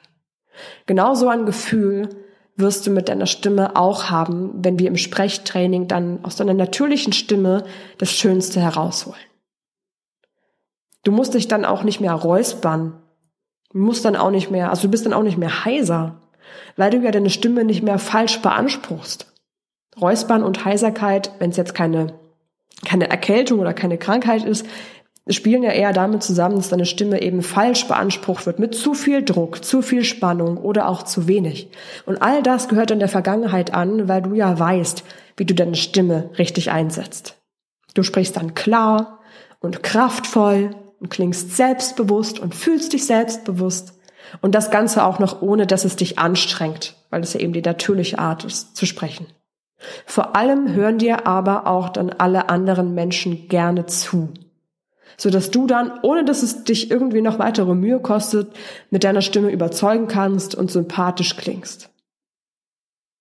Genauso 0.85 1.27
ein 1.29 1.45
Gefühl 1.45 2.09
wirst 2.55 2.85
du 2.85 2.91
mit 2.91 3.09
deiner 3.09 3.25
Stimme 3.25 3.75
auch 3.75 4.09
haben, 4.09 4.51
wenn 4.63 4.79
wir 4.79 4.87
im 4.87 4.97
Sprechtraining 4.97 5.87
dann 5.87 6.19
aus 6.23 6.35
deiner 6.35 6.53
natürlichen 6.53 7.13
Stimme 7.13 7.63
das 7.97 8.11
Schönste 8.11 8.59
herausholen. 8.59 9.19
Du 11.03 11.11
musst 11.11 11.33
dich 11.33 11.47
dann 11.47 11.65
auch 11.65 11.83
nicht 11.83 11.99
mehr 11.99 12.13
räuspern 12.13 13.02
Du 13.73 13.79
musst 13.79 14.05
dann 14.05 14.15
auch 14.15 14.29
nicht 14.29 14.51
mehr, 14.51 14.69
also 14.69 14.83
du 14.83 14.91
bist 14.91 15.05
dann 15.05 15.13
auch 15.13 15.23
nicht 15.23 15.37
mehr 15.37 15.65
heiser, 15.65 16.21
weil 16.77 16.91
du 16.91 16.99
ja 16.99 17.11
deine 17.11 17.31
Stimme 17.31 17.63
nicht 17.63 17.83
mehr 17.83 17.99
falsch 17.99 18.41
beanspruchst. 18.41 19.33
Räuspern 19.99 20.43
und 20.43 20.63
Heiserkeit, 20.63 21.31
wenn 21.39 21.49
es 21.49 21.57
jetzt 21.57 21.75
keine, 21.75 22.13
keine 22.85 23.09
Erkältung 23.09 23.59
oder 23.59 23.73
keine 23.73 23.97
Krankheit 23.97 24.43
ist, 24.43 24.65
spielen 25.29 25.63
ja 25.63 25.71
eher 25.71 25.93
damit 25.93 26.21
zusammen, 26.21 26.57
dass 26.57 26.69
deine 26.69 26.85
Stimme 26.85 27.21
eben 27.21 27.41
falsch 27.41 27.87
beansprucht 27.87 28.45
wird, 28.45 28.59
mit 28.59 28.75
zu 28.75 28.93
viel 28.93 29.23
Druck, 29.23 29.63
zu 29.63 29.81
viel 29.81 30.03
Spannung 30.03 30.57
oder 30.57 30.89
auch 30.89 31.03
zu 31.03 31.27
wenig. 31.27 31.69
Und 32.05 32.21
all 32.21 32.43
das 32.43 32.67
gehört 32.67 32.91
in 32.91 32.99
der 32.99 33.07
Vergangenheit 33.07 33.73
an, 33.73 34.07
weil 34.07 34.21
du 34.21 34.33
ja 34.35 34.59
weißt, 34.59 35.03
wie 35.37 35.45
du 35.45 35.55
deine 35.55 35.75
Stimme 35.75 36.29
richtig 36.37 36.71
einsetzt. 36.71 37.37
Du 37.93 38.03
sprichst 38.03 38.35
dann 38.35 38.53
klar 38.53 39.19
und 39.61 39.81
kraftvoll 39.81 40.71
und 41.03 41.09
klingst 41.09 41.57
selbstbewusst 41.57 42.39
und 42.39 42.55
fühlst 42.55 42.93
dich 42.93 43.05
selbstbewusst. 43.05 43.99
Und 44.41 44.55
das 44.55 44.71
Ganze 44.71 45.03
auch 45.03 45.19
noch 45.19 45.41
ohne, 45.41 45.67
dass 45.67 45.83
es 45.83 45.97
dich 45.97 46.17
anstrengt, 46.17 46.95
weil 47.09 47.21
es 47.21 47.33
ja 47.33 47.41
eben 47.41 47.51
die 47.51 47.61
natürliche 47.61 48.19
Art 48.19 48.45
ist, 48.45 48.77
zu 48.77 48.85
sprechen. 48.85 49.27
Vor 50.05 50.37
allem 50.37 50.73
hören 50.73 50.97
dir 50.97 51.27
aber 51.27 51.67
auch 51.67 51.89
dann 51.89 52.09
alle 52.09 52.47
anderen 52.47 52.95
Menschen 52.95 53.49
gerne 53.49 53.85
zu, 53.85 54.33
so 55.17 55.29
dass 55.29 55.51
du 55.51 55.67
dann, 55.67 55.99
ohne 56.03 56.23
dass 56.23 56.41
es 56.41 56.63
dich 56.63 56.89
irgendwie 56.89 57.21
noch 57.21 57.37
weitere 57.37 57.75
Mühe 57.75 57.99
kostet, 57.99 58.55
mit 58.89 59.03
deiner 59.03 59.21
Stimme 59.21 59.51
überzeugen 59.51 60.07
kannst 60.07 60.55
und 60.55 60.71
sympathisch 60.71 61.35
klingst. 61.35 61.89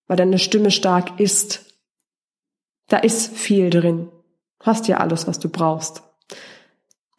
Weil 0.07 0.17
deine 0.17 0.39
Stimme 0.39 0.71
stark 0.71 1.19
ist. 1.19 1.75
Da 2.89 2.99
ist 2.99 3.37
viel 3.37 3.71
drin. 3.71 4.09
Du 4.61 4.67
hast 4.67 4.87
ja 4.87 4.99
alles, 4.99 5.27
was 5.27 5.41
du 5.41 5.49
brauchst. 5.49 6.05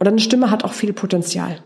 Und 0.03 0.07
deine 0.07 0.19
Stimme 0.19 0.51
hat 0.51 0.65
auch 0.65 0.73
viel 0.73 0.91
Potenzial. 0.91 1.59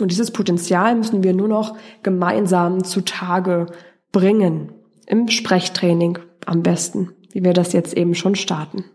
Und 0.00 0.10
dieses 0.10 0.32
Potenzial 0.32 0.96
müssen 0.96 1.22
wir 1.22 1.32
nur 1.34 1.46
noch 1.46 1.76
gemeinsam 2.02 2.82
zutage 2.82 3.66
bringen. 4.10 4.72
Im 5.06 5.28
Sprechtraining 5.28 6.18
am 6.46 6.64
besten, 6.64 7.12
wie 7.30 7.44
wir 7.44 7.52
das 7.52 7.74
jetzt 7.74 7.96
eben 7.96 8.16
schon 8.16 8.34
starten. 8.34 8.86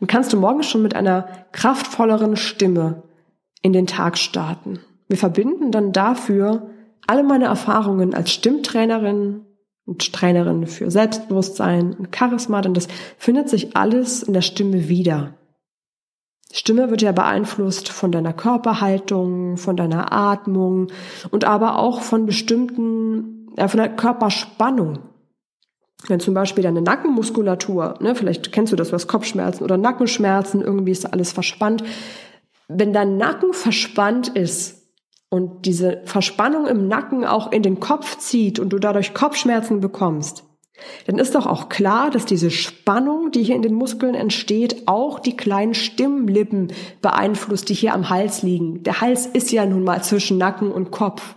Dann 0.00 0.08
kannst 0.08 0.32
du 0.32 0.36
morgen 0.36 0.64
schon 0.64 0.82
mit 0.82 0.96
einer 0.96 1.28
kraftvolleren 1.52 2.34
Stimme 2.34 3.04
in 3.62 3.72
den 3.72 3.86
Tag 3.86 4.18
starten. 4.18 4.80
Wir 5.06 5.16
verbinden 5.16 5.70
dann 5.70 5.92
dafür 5.92 6.70
alle 7.06 7.22
meine 7.22 7.44
Erfahrungen 7.44 8.14
als 8.14 8.32
Stimmtrainerin 8.32 9.42
und 9.84 10.12
Trainerin 10.12 10.66
für 10.66 10.90
Selbstbewusstsein 10.90 11.94
und 11.94 12.08
Charisma, 12.12 12.62
denn 12.62 12.74
das 12.74 12.88
findet 13.16 13.48
sich 13.48 13.76
alles 13.76 14.24
in 14.24 14.32
der 14.32 14.42
Stimme 14.42 14.88
wieder. 14.88 15.34
Stimme 16.52 16.90
wird 16.90 17.02
ja 17.02 17.12
beeinflusst 17.12 17.90
von 17.90 18.10
deiner 18.10 18.32
Körperhaltung, 18.32 19.56
von 19.58 19.76
deiner 19.76 20.12
Atmung 20.12 20.88
und 21.30 21.44
aber 21.44 21.78
auch 21.78 22.00
von 22.00 22.24
bestimmten, 22.26 23.48
äh, 23.56 23.68
von 23.68 23.78
der 23.78 23.94
Körperspannung. 23.94 25.00
Wenn 26.06 26.20
zum 26.20 26.32
Beispiel 26.32 26.62
deine 26.62 26.80
Nackenmuskulatur, 26.80 27.94
ne, 28.00 28.14
vielleicht 28.14 28.52
kennst 28.52 28.72
du 28.72 28.76
das, 28.76 28.92
was 28.92 29.08
Kopfschmerzen 29.08 29.64
oder 29.64 29.76
Nackenschmerzen, 29.76 30.62
irgendwie 30.62 30.92
ist 30.92 31.12
alles 31.12 31.32
verspannt. 31.32 31.82
Wenn 32.68 32.92
dein 32.92 33.16
Nacken 33.16 33.52
verspannt 33.52 34.28
ist, 34.28 34.78
und 35.30 35.66
diese 35.66 36.02
Verspannung 36.04 36.66
im 36.66 36.88
Nacken 36.88 37.24
auch 37.24 37.52
in 37.52 37.62
den 37.62 37.80
Kopf 37.80 38.18
zieht 38.18 38.58
und 38.58 38.70
du 38.70 38.78
dadurch 38.78 39.14
Kopfschmerzen 39.14 39.80
bekommst, 39.80 40.44
dann 41.06 41.18
ist 41.18 41.34
doch 41.34 41.46
auch 41.46 41.68
klar, 41.68 42.10
dass 42.10 42.24
diese 42.24 42.50
Spannung, 42.50 43.30
die 43.30 43.42
hier 43.42 43.56
in 43.56 43.62
den 43.62 43.74
Muskeln 43.74 44.14
entsteht, 44.14 44.82
auch 44.86 45.18
die 45.18 45.36
kleinen 45.36 45.74
Stimmlippen 45.74 46.72
beeinflusst, 47.02 47.68
die 47.68 47.74
hier 47.74 47.94
am 47.94 48.10
Hals 48.10 48.42
liegen. 48.42 48.82
Der 48.82 49.00
Hals 49.00 49.26
ist 49.26 49.50
ja 49.50 49.66
nun 49.66 49.84
mal 49.84 50.02
zwischen 50.02 50.38
Nacken 50.38 50.70
und 50.70 50.90
Kopf. 50.90 51.34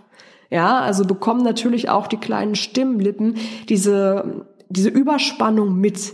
Ja, 0.50 0.80
also 0.80 1.04
bekommen 1.04 1.42
natürlich 1.42 1.88
auch 1.88 2.06
die 2.06 2.18
kleinen 2.18 2.54
Stimmlippen 2.54 3.36
diese, 3.68 4.46
diese 4.68 4.90
Überspannung 4.90 5.76
mit, 5.76 6.12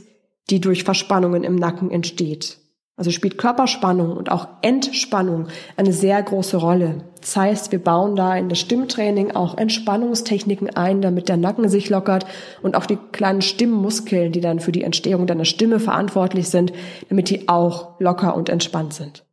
die 0.50 0.60
durch 0.60 0.84
Verspannungen 0.84 1.42
im 1.42 1.56
Nacken 1.56 1.90
entsteht. 1.90 2.58
Also 2.98 3.10
spielt 3.12 3.38
Körperspannung 3.38 4.14
und 4.16 4.32
auch 4.32 4.48
Entspannung 4.60 5.46
eine 5.76 5.92
sehr 5.92 6.20
große 6.20 6.56
Rolle. 6.56 7.04
Das 7.20 7.36
heißt, 7.36 7.70
wir 7.70 7.78
bauen 7.78 8.16
da 8.16 8.36
in 8.36 8.48
das 8.48 8.58
Stimmtraining 8.58 9.30
auch 9.30 9.56
Entspannungstechniken 9.56 10.74
ein, 10.74 11.00
damit 11.00 11.28
der 11.28 11.36
Nacken 11.36 11.68
sich 11.68 11.90
lockert 11.90 12.26
und 12.60 12.74
auch 12.74 12.86
die 12.86 12.98
kleinen 13.12 13.40
Stimmmuskeln, 13.40 14.32
die 14.32 14.40
dann 14.40 14.58
für 14.58 14.72
die 14.72 14.82
Entstehung 14.82 15.28
deiner 15.28 15.44
Stimme 15.44 15.78
verantwortlich 15.78 16.48
sind, 16.48 16.72
damit 17.08 17.30
die 17.30 17.48
auch 17.48 18.00
locker 18.00 18.34
und 18.34 18.48
entspannt 18.48 18.94
sind. 18.94 19.24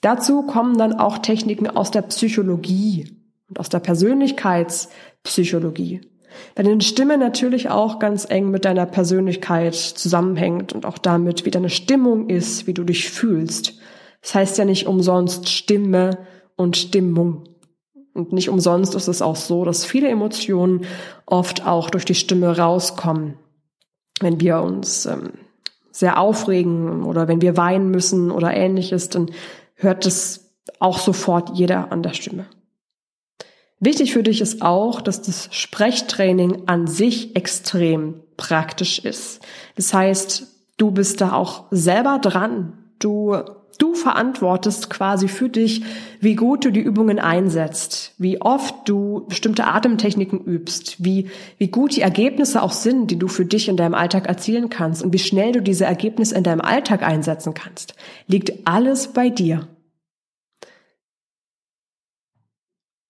Dazu 0.00 0.40
kommen 0.42 0.78
dann 0.78 0.94
auch 0.94 1.18
Techniken 1.18 1.68
aus 1.68 1.90
der 1.90 2.00
Psychologie 2.02 3.18
und 3.50 3.60
aus 3.60 3.68
der 3.68 3.80
Persönlichkeitspsychologie 3.80 6.00
weil 6.54 6.64
deine 6.64 6.80
Stimme 6.80 7.18
natürlich 7.18 7.70
auch 7.70 7.98
ganz 7.98 8.26
eng 8.28 8.50
mit 8.50 8.64
deiner 8.64 8.86
Persönlichkeit 8.86 9.74
zusammenhängt 9.74 10.72
und 10.72 10.86
auch 10.86 10.98
damit, 10.98 11.44
wie 11.44 11.50
deine 11.50 11.70
Stimmung 11.70 12.28
ist, 12.28 12.66
wie 12.66 12.74
du 12.74 12.84
dich 12.84 13.10
fühlst. 13.10 13.74
Das 14.22 14.34
heißt 14.34 14.58
ja 14.58 14.64
nicht 14.64 14.86
umsonst 14.86 15.48
Stimme 15.48 16.18
und 16.56 16.76
Stimmung. 16.76 17.44
Und 18.14 18.32
nicht 18.32 18.48
umsonst 18.48 18.94
ist 18.94 19.08
es 19.08 19.20
auch 19.20 19.36
so, 19.36 19.64
dass 19.64 19.84
viele 19.84 20.08
Emotionen 20.08 20.86
oft 21.26 21.66
auch 21.66 21.90
durch 21.90 22.06
die 22.06 22.14
Stimme 22.14 22.56
rauskommen. 22.56 23.34
Wenn 24.20 24.40
wir 24.40 24.62
uns 24.62 25.04
ähm, 25.04 25.34
sehr 25.90 26.18
aufregen 26.18 27.04
oder 27.04 27.28
wenn 27.28 27.42
wir 27.42 27.56
weinen 27.56 27.90
müssen 27.90 28.30
oder 28.30 28.54
ähnliches, 28.54 29.10
dann 29.10 29.30
hört 29.74 30.06
es 30.06 30.54
auch 30.80 30.98
sofort 30.98 31.56
jeder 31.58 31.92
an 31.92 32.02
der 32.02 32.14
Stimme. 32.14 32.46
Wichtig 33.78 34.12
für 34.12 34.22
dich 34.22 34.40
ist 34.40 34.62
auch, 34.62 35.02
dass 35.02 35.20
das 35.20 35.48
Sprechtraining 35.50 36.62
an 36.66 36.86
sich 36.86 37.36
extrem 37.36 38.22
praktisch 38.38 38.98
ist. 38.98 39.40
Das 39.76 39.92
heißt, 39.92 40.46
du 40.78 40.90
bist 40.90 41.20
da 41.20 41.32
auch 41.32 41.64
selber 41.70 42.18
dran. 42.18 42.72
Du, 42.98 43.36
du 43.76 43.94
verantwortest 43.94 44.88
quasi 44.88 45.28
für 45.28 45.50
dich, 45.50 45.84
wie 46.20 46.36
gut 46.36 46.64
du 46.64 46.70
die 46.70 46.80
Übungen 46.80 47.18
einsetzt, 47.18 48.14
wie 48.16 48.40
oft 48.40 48.88
du 48.88 49.26
bestimmte 49.28 49.66
Atemtechniken 49.66 50.40
übst, 50.40 51.04
wie, 51.04 51.28
wie 51.58 51.68
gut 51.68 51.96
die 51.96 52.00
Ergebnisse 52.00 52.62
auch 52.62 52.72
sind, 52.72 53.10
die 53.10 53.18
du 53.18 53.28
für 53.28 53.44
dich 53.44 53.68
in 53.68 53.76
deinem 53.76 53.94
Alltag 53.94 54.26
erzielen 54.26 54.70
kannst 54.70 55.02
und 55.02 55.12
wie 55.12 55.18
schnell 55.18 55.52
du 55.52 55.60
diese 55.60 55.84
Ergebnisse 55.84 56.34
in 56.34 56.44
deinem 56.44 56.62
Alltag 56.62 57.02
einsetzen 57.02 57.52
kannst. 57.52 57.94
Liegt 58.26 58.66
alles 58.66 59.08
bei 59.08 59.28
dir. 59.28 59.68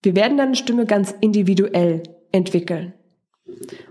Wir 0.07 0.15
werden 0.15 0.39
deine 0.39 0.55
Stimme 0.55 0.87
ganz 0.87 1.13
individuell 1.21 2.05
entwickeln. 2.31 2.95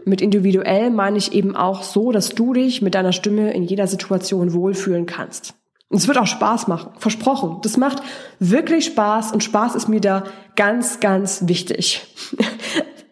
Mit 0.06 0.22
individuell 0.22 0.90
meine 0.90 1.18
ich 1.18 1.34
eben 1.34 1.58
auch 1.58 1.84
so, 1.84 2.14
dass 2.14 2.30
du 2.30 2.54
dich 2.54 2.82
mit 2.82 2.96
deiner 2.96 3.12
Stimme 3.12 3.52
in 3.52 3.64
jeder 3.64 3.86
Situation 3.86 4.54
wohlfühlen 4.54 5.08
kannst. 5.08 5.56
Und 5.90 5.98
es 5.98 6.08
wird 6.08 6.18
auch 6.18 6.26
Spaß 6.26 6.70
machen, 6.70 6.94
versprochen. 7.00 7.58
Das 7.64 7.76
macht 7.76 8.02
wirklich 8.40 8.86
Spaß 8.86 9.34
und 9.34 9.44
Spaß 9.44 9.76
ist 9.76 9.90
mir 9.90 10.00
da 10.00 10.24
ganz, 10.56 11.02
ganz 11.02 11.48
wichtig. 11.48 12.08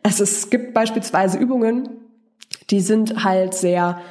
Also 0.05 0.23
es 0.23 0.49
gibt 0.49 0.73
beispielsweise 0.73 1.37
Übungen, 1.37 1.87
die 2.71 2.81
sind 2.81 3.23
halt 3.23 3.53
sehr 3.53 4.01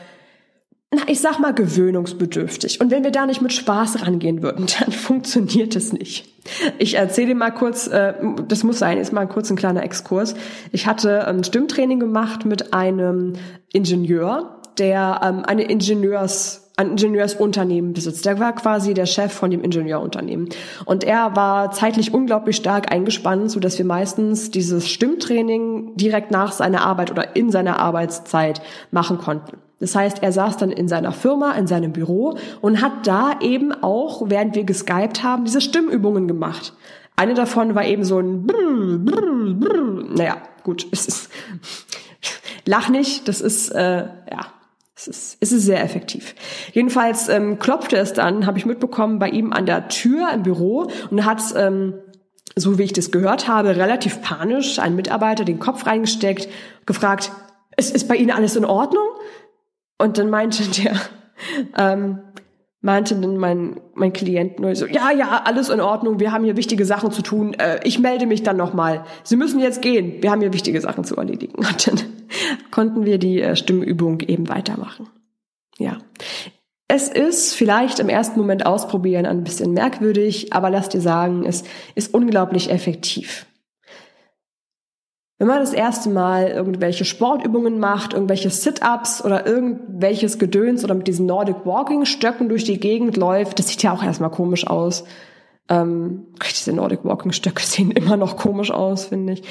na, 0.94 1.02
ich 1.06 1.20
sag 1.20 1.38
mal, 1.38 1.54
gewöhnungsbedürftig. 1.54 2.80
Und 2.80 2.90
wenn 2.90 3.02
wir 3.02 3.11
da 3.11 3.25
nicht 3.26 3.40
mit 3.40 3.52
Spaß 3.52 4.02
rangehen 4.02 4.42
würden, 4.42 4.66
dann 4.80 4.92
funktioniert 4.92 5.75
es 5.75 5.92
nicht. 5.92 6.28
Ich 6.78 6.94
erzähle 6.94 7.28
dir 7.28 7.34
mal 7.34 7.50
kurz, 7.50 7.87
äh, 7.87 8.14
das 8.49 8.62
muss 8.62 8.78
sein, 8.78 8.99
ist 8.99 9.12
mal 9.12 9.26
kurz 9.26 9.50
ein 9.50 9.56
kleiner 9.56 9.82
Exkurs. 9.82 10.34
Ich 10.70 10.87
hatte 10.87 11.26
ein 11.26 11.44
Stimmtraining 11.44 11.99
gemacht 11.99 12.44
mit 12.44 12.75
einem 12.75 13.34
Ingenieur, 13.72 14.61
der 14.78 15.20
ähm, 15.25 15.44
eine 15.44 15.64
Ingenieurs 15.64 16.62
ein 16.76 16.92
Ingenieursunternehmen 16.92 17.92
besitzt. 17.92 18.25
Der 18.25 18.38
war 18.40 18.54
quasi 18.54 18.94
der 18.94 19.04
Chef 19.04 19.32
von 19.32 19.50
dem 19.50 19.62
Ingenieurunternehmen. 19.62 20.49
Und 20.87 21.04
er 21.04 21.37
war 21.37 21.70
zeitlich 21.70 22.14
unglaublich 22.14 22.56
stark 22.56 22.90
eingespannt, 22.90 23.50
so 23.50 23.61
dass 23.61 23.76
wir 23.76 23.84
meistens 23.84 24.50
dieses 24.50 24.88
Stimmtraining 24.88 25.96
direkt 25.96 26.30
nach 26.30 26.52
seiner 26.52 26.82
Arbeit 26.82 27.11
oder 27.11 27.37
in 27.37 27.50
seiner 27.50 27.78
Arbeitszeit 27.78 28.62
machen 28.90 29.18
konnten. 29.18 29.58
Das 29.82 29.96
heißt, 29.96 30.22
er 30.22 30.30
saß 30.30 30.58
dann 30.58 30.70
in 30.70 30.86
seiner 30.86 31.10
Firma, 31.10 31.52
in 31.52 31.66
seinem 31.66 31.92
Büro 31.92 32.38
und 32.60 32.80
hat 32.80 33.04
da 33.04 33.40
eben 33.40 33.72
auch, 33.82 34.30
während 34.30 34.54
wir 34.54 34.62
geskypt 34.62 35.24
haben, 35.24 35.44
diese 35.44 35.60
Stimmübungen 35.60 36.28
gemacht. 36.28 36.72
Eine 37.16 37.34
davon 37.34 37.74
war 37.74 37.84
eben 37.84 38.04
so 38.04 38.20
ein 38.20 38.46
Brrr, 38.46 38.98
Brrr, 38.98 39.54
Brrr. 39.54 40.04
Naja, 40.16 40.36
gut, 40.62 40.86
es 40.92 41.06
ist 41.06 41.30
Lach 42.64 42.90
nicht, 42.90 43.26
das 43.26 43.40
ist 43.40 43.70
äh, 43.70 44.04
ja, 44.04 44.46
es 44.94 45.08
ist, 45.08 45.36
es 45.40 45.50
ist 45.50 45.64
sehr 45.64 45.82
effektiv. 45.82 46.36
Jedenfalls 46.72 47.28
ähm, 47.28 47.58
klopfte 47.58 47.96
es 47.96 48.12
dann, 48.12 48.46
habe 48.46 48.58
ich 48.58 48.66
mitbekommen, 48.66 49.18
bei 49.18 49.30
ihm 49.30 49.52
an 49.52 49.66
der 49.66 49.88
Tür 49.88 50.30
im 50.32 50.44
Büro 50.44 50.88
und 51.10 51.24
hat 51.24 51.42
ähm, 51.56 51.94
so 52.54 52.78
wie 52.78 52.84
ich 52.84 52.92
das 52.92 53.10
gehört 53.10 53.48
habe, 53.48 53.74
relativ 53.74 54.22
panisch 54.22 54.78
ein 54.78 54.94
Mitarbeiter 54.94 55.44
den 55.44 55.58
Kopf 55.58 55.86
reingesteckt, 55.86 56.48
gefragt, 56.86 57.32
ist, 57.76 57.94
ist 57.94 58.08
bei 58.08 58.16
Ihnen 58.16 58.30
alles 58.30 58.56
in 58.56 58.64
Ordnung? 58.64 59.06
Und 59.99 60.18
dann 60.18 60.30
meinte 60.30 60.64
der, 60.82 60.96
ähm, 61.76 62.20
meinte 62.80 63.14
dann 63.14 63.37
mein, 63.37 63.80
mein 63.94 64.12
Klient 64.12 64.58
nur 64.58 64.75
so, 64.75 64.87
ja, 64.87 65.11
ja, 65.12 65.42
alles 65.44 65.68
in 65.68 65.80
Ordnung, 65.80 66.18
wir 66.18 66.32
haben 66.32 66.44
hier 66.44 66.56
wichtige 66.56 66.84
Sachen 66.84 67.12
zu 67.12 67.22
tun, 67.22 67.54
äh, 67.54 67.80
ich 67.84 68.00
melde 68.00 68.26
mich 68.26 68.42
dann 68.42 68.56
nochmal. 68.56 69.04
Sie 69.22 69.37
müssen 69.37 69.61
jetzt 69.61 69.80
gehen, 69.80 70.22
wir 70.22 70.30
haben 70.30 70.40
hier 70.40 70.52
wichtige 70.52 70.80
Sachen 70.80 71.04
zu 71.04 71.16
erledigen. 71.16 71.54
Und 71.54 71.87
dann 71.87 72.00
konnten 72.70 73.04
wir 73.04 73.18
die 73.18 73.40
äh, 73.40 73.56
Stimmübung 73.56 74.20
eben 74.20 74.49
weitermachen. 74.49 75.08
Ja. 75.78 75.99
Es 76.88 77.08
ist 77.08 77.54
vielleicht 77.54 78.00
im 78.00 78.11
ersten 78.11 78.38
Moment 78.38 78.66
ausprobieren 78.66 79.25
ein 79.25 79.44
bisschen 79.44 79.72
merkwürdig, 79.72 80.52
aber 80.52 80.68
lass 80.68 80.90
dir 80.90 81.00
sagen, 81.00 81.46
es 81.46 81.64
ist 81.94 82.12
unglaublich 82.12 82.70
effektiv. 82.70 83.46
Wenn 85.42 85.49
man 85.49 85.58
das 85.58 85.72
erste 85.72 86.08
Mal 86.08 86.46
irgendwelche 86.46 87.04
Sportübungen 87.04 87.80
macht, 87.80 88.14
irgendwelche 88.14 88.49
Sit-ups 88.49 89.25
oder 89.25 89.44
irgendwelches 89.44 90.38
Gedöns 90.38 90.84
oder 90.84 90.94
mit 90.94 91.08
diesen 91.08 91.26
Nordic 91.26 91.66
Walking 91.66 92.04
Stöcken 92.04 92.49
durch 92.49 92.62
die 92.62 92.78
Gegend 92.78 93.16
läuft, 93.16 93.58
das 93.58 93.66
sieht 93.66 93.82
ja 93.82 93.92
auch 93.92 94.04
erstmal 94.04 94.30
komisch 94.30 94.64
aus. 94.68 95.02
Ähm, 95.68 96.26
diese 96.49 96.72
Nordic 96.72 97.00
Walking 97.02 97.32
Stöcke 97.32 97.61
sehen 97.66 97.90
immer 97.90 98.16
noch 98.16 98.37
komisch 98.37 98.70
aus, 98.70 99.06
finde 99.06 99.32
ich. 99.32 99.42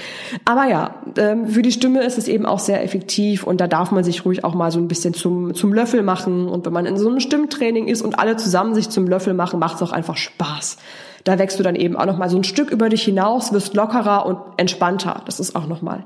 Aber 0.45 0.65
ja, 0.69 0.95
ähm, 1.17 1.47
für 1.47 1.61
die 1.61 1.73
Stimme 1.73 2.05
ist 2.05 2.17
es 2.17 2.29
eben 2.29 2.45
auch 2.45 2.59
sehr 2.59 2.81
effektiv 2.81 3.43
und 3.43 3.59
da 3.59 3.67
darf 3.67 3.91
man 3.91 4.05
sich 4.05 4.23
ruhig 4.23 4.45
auch 4.45 4.55
mal 4.55 4.71
so 4.71 4.79
ein 4.79 4.87
bisschen 4.87 5.13
zum, 5.13 5.53
zum 5.55 5.73
Löffel 5.73 6.03
machen. 6.03 6.47
Und 6.47 6.65
wenn 6.65 6.71
man 6.71 6.85
in 6.85 6.95
so 6.95 7.09
einem 7.09 7.19
Stimmtraining 7.19 7.89
ist 7.89 8.01
und 8.01 8.17
alle 8.17 8.37
zusammen 8.37 8.75
sich 8.75 8.89
zum 8.89 9.09
Löffel 9.09 9.33
machen, 9.33 9.59
macht 9.59 9.75
es 9.75 9.81
auch 9.81 9.91
einfach 9.91 10.15
Spaß. 10.15 10.77
Da 11.23 11.39
wächst 11.39 11.59
du 11.59 11.63
dann 11.63 11.75
eben 11.75 11.95
auch 11.95 12.05
noch 12.05 12.17
mal 12.17 12.29
so 12.29 12.37
ein 12.37 12.43
Stück 12.43 12.71
über 12.71 12.89
dich 12.89 13.03
hinaus, 13.03 13.53
wirst 13.53 13.73
lockerer 13.73 14.25
und 14.25 14.37
entspannter. 14.57 15.21
Das 15.25 15.39
ist 15.39 15.55
auch 15.55 15.67
noch 15.67 15.81
mal 15.81 16.05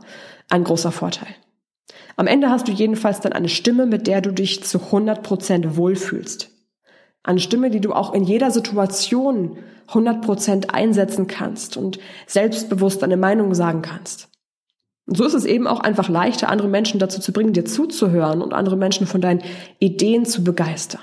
ein 0.50 0.64
großer 0.64 0.92
Vorteil. 0.92 1.28
Am 2.18 2.28
Ende 2.28 2.50
hast 2.50 2.68
du 2.68 2.72
jedenfalls 2.72 3.20
dann 3.20 3.34
eine 3.34 3.50
Stimme, 3.50 3.86
mit 3.86 4.08
der 4.08 4.22
du 4.22 4.32
dich 4.32 4.64
zu 4.64 4.80
100 4.80 5.24
Prozent 5.24 5.78
wohlfühlst. 5.78 6.50
Eine 7.24 7.40
Stimme, 7.40 7.70
die 7.70 7.82
du 7.82 7.94
auch 7.94 8.14
in 8.14 8.24
jeder 8.24 8.52
Situation 8.52 9.58
100% 9.90 10.70
einsetzen 10.70 11.28
kannst 11.28 11.78
und 11.78 12.00
selbstbewusst 12.28 13.02
deine 13.02 13.18
Meinung 13.18 13.54
sagen 13.54 13.82
kannst. 13.82 14.30
Und 15.08 15.18
so 15.18 15.26
ist 15.26 15.34
es 15.34 15.46
eben 15.46 15.68
auch 15.68 15.80
einfach 15.80 16.10
leichter, 16.10 16.50
andere 16.50 16.68
Menschen 16.68 17.00
dazu 17.00 17.20
zu 17.20 17.32
bringen, 17.32 17.54
dir 17.54 17.66
zuzuhören 17.66 18.42
und 18.42 18.54
andere 18.54 18.78
Menschen 18.78 19.06
von 19.06 19.22
deinen 19.22 19.44
Ideen 19.80 20.26
zu 20.26 20.44
begeistern. 20.44 21.02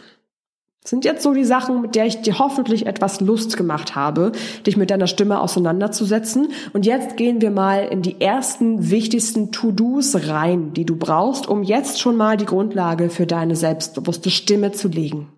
Das 0.82 0.90
sind 0.90 1.04
jetzt 1.04 1.22
so 1.22 1.32
die 1.32 1.44
Sachen, 1.44 1.80
mit 1.80 1.94
der 1.94 2.06
ich 2.06 2.22
dir 2.22 2.40
hoffentlich 2.40 2.86
etwas 2.86 3.20
Lust 3.20 3.56
gemacht 3.56 3.94
habe, 3.94 4.32
dich 4.66 4.76
mit 4.76 4.90
deiner 4.90 5.06
Stimme 5.06 5.40
auseinanderzusetzen. 5.40 6.48
Und 6.72 6.84
jetzt 6.86 7.16
gehen 7.16 7.40
wir 7.40 7.52
mal 7.52 7.84
in 7.84 8.02
die 8.02 8.20
ersten 8.20 8.90
wichtigsten 8.90 9.52
To-Dos 9.52 10.26
rein, 10.26 10.72
die 10.72 10.84
du 10.84 10.96
brauchst, 10.96 11.48
um 11.48 11.62
jetzt 11.62 12.00
schon 12.00 12.16
mal 12.16 12.36
die 12.36 12.46
Grundlage 12.46 13.10
für 13.10 13.26
deine 13.26 13.54
selbstbewusste 13.54 14.30
Stimme 14.30 14.72
zu 14.72 14.88
legen. 14.88 15.28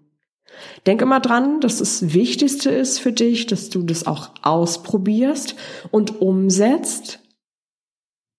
Denk 0.87 1.03
immer 1.03 1.21
dran, 1.21 1.61
dass 1.61 1.79
das 1.79 2.15
Wichtigste 2.15 2.71
ist 2.71 2.99
für 2.99 3.13
dich, 3.13 3.45
dass 3.47 3.69
du 3.69 3.83
das 3.83 4.07
auch 4.07 4.31
ausprobierst 4.43 5.57
und 5.91 6.23
umsetzt 6.23 7.21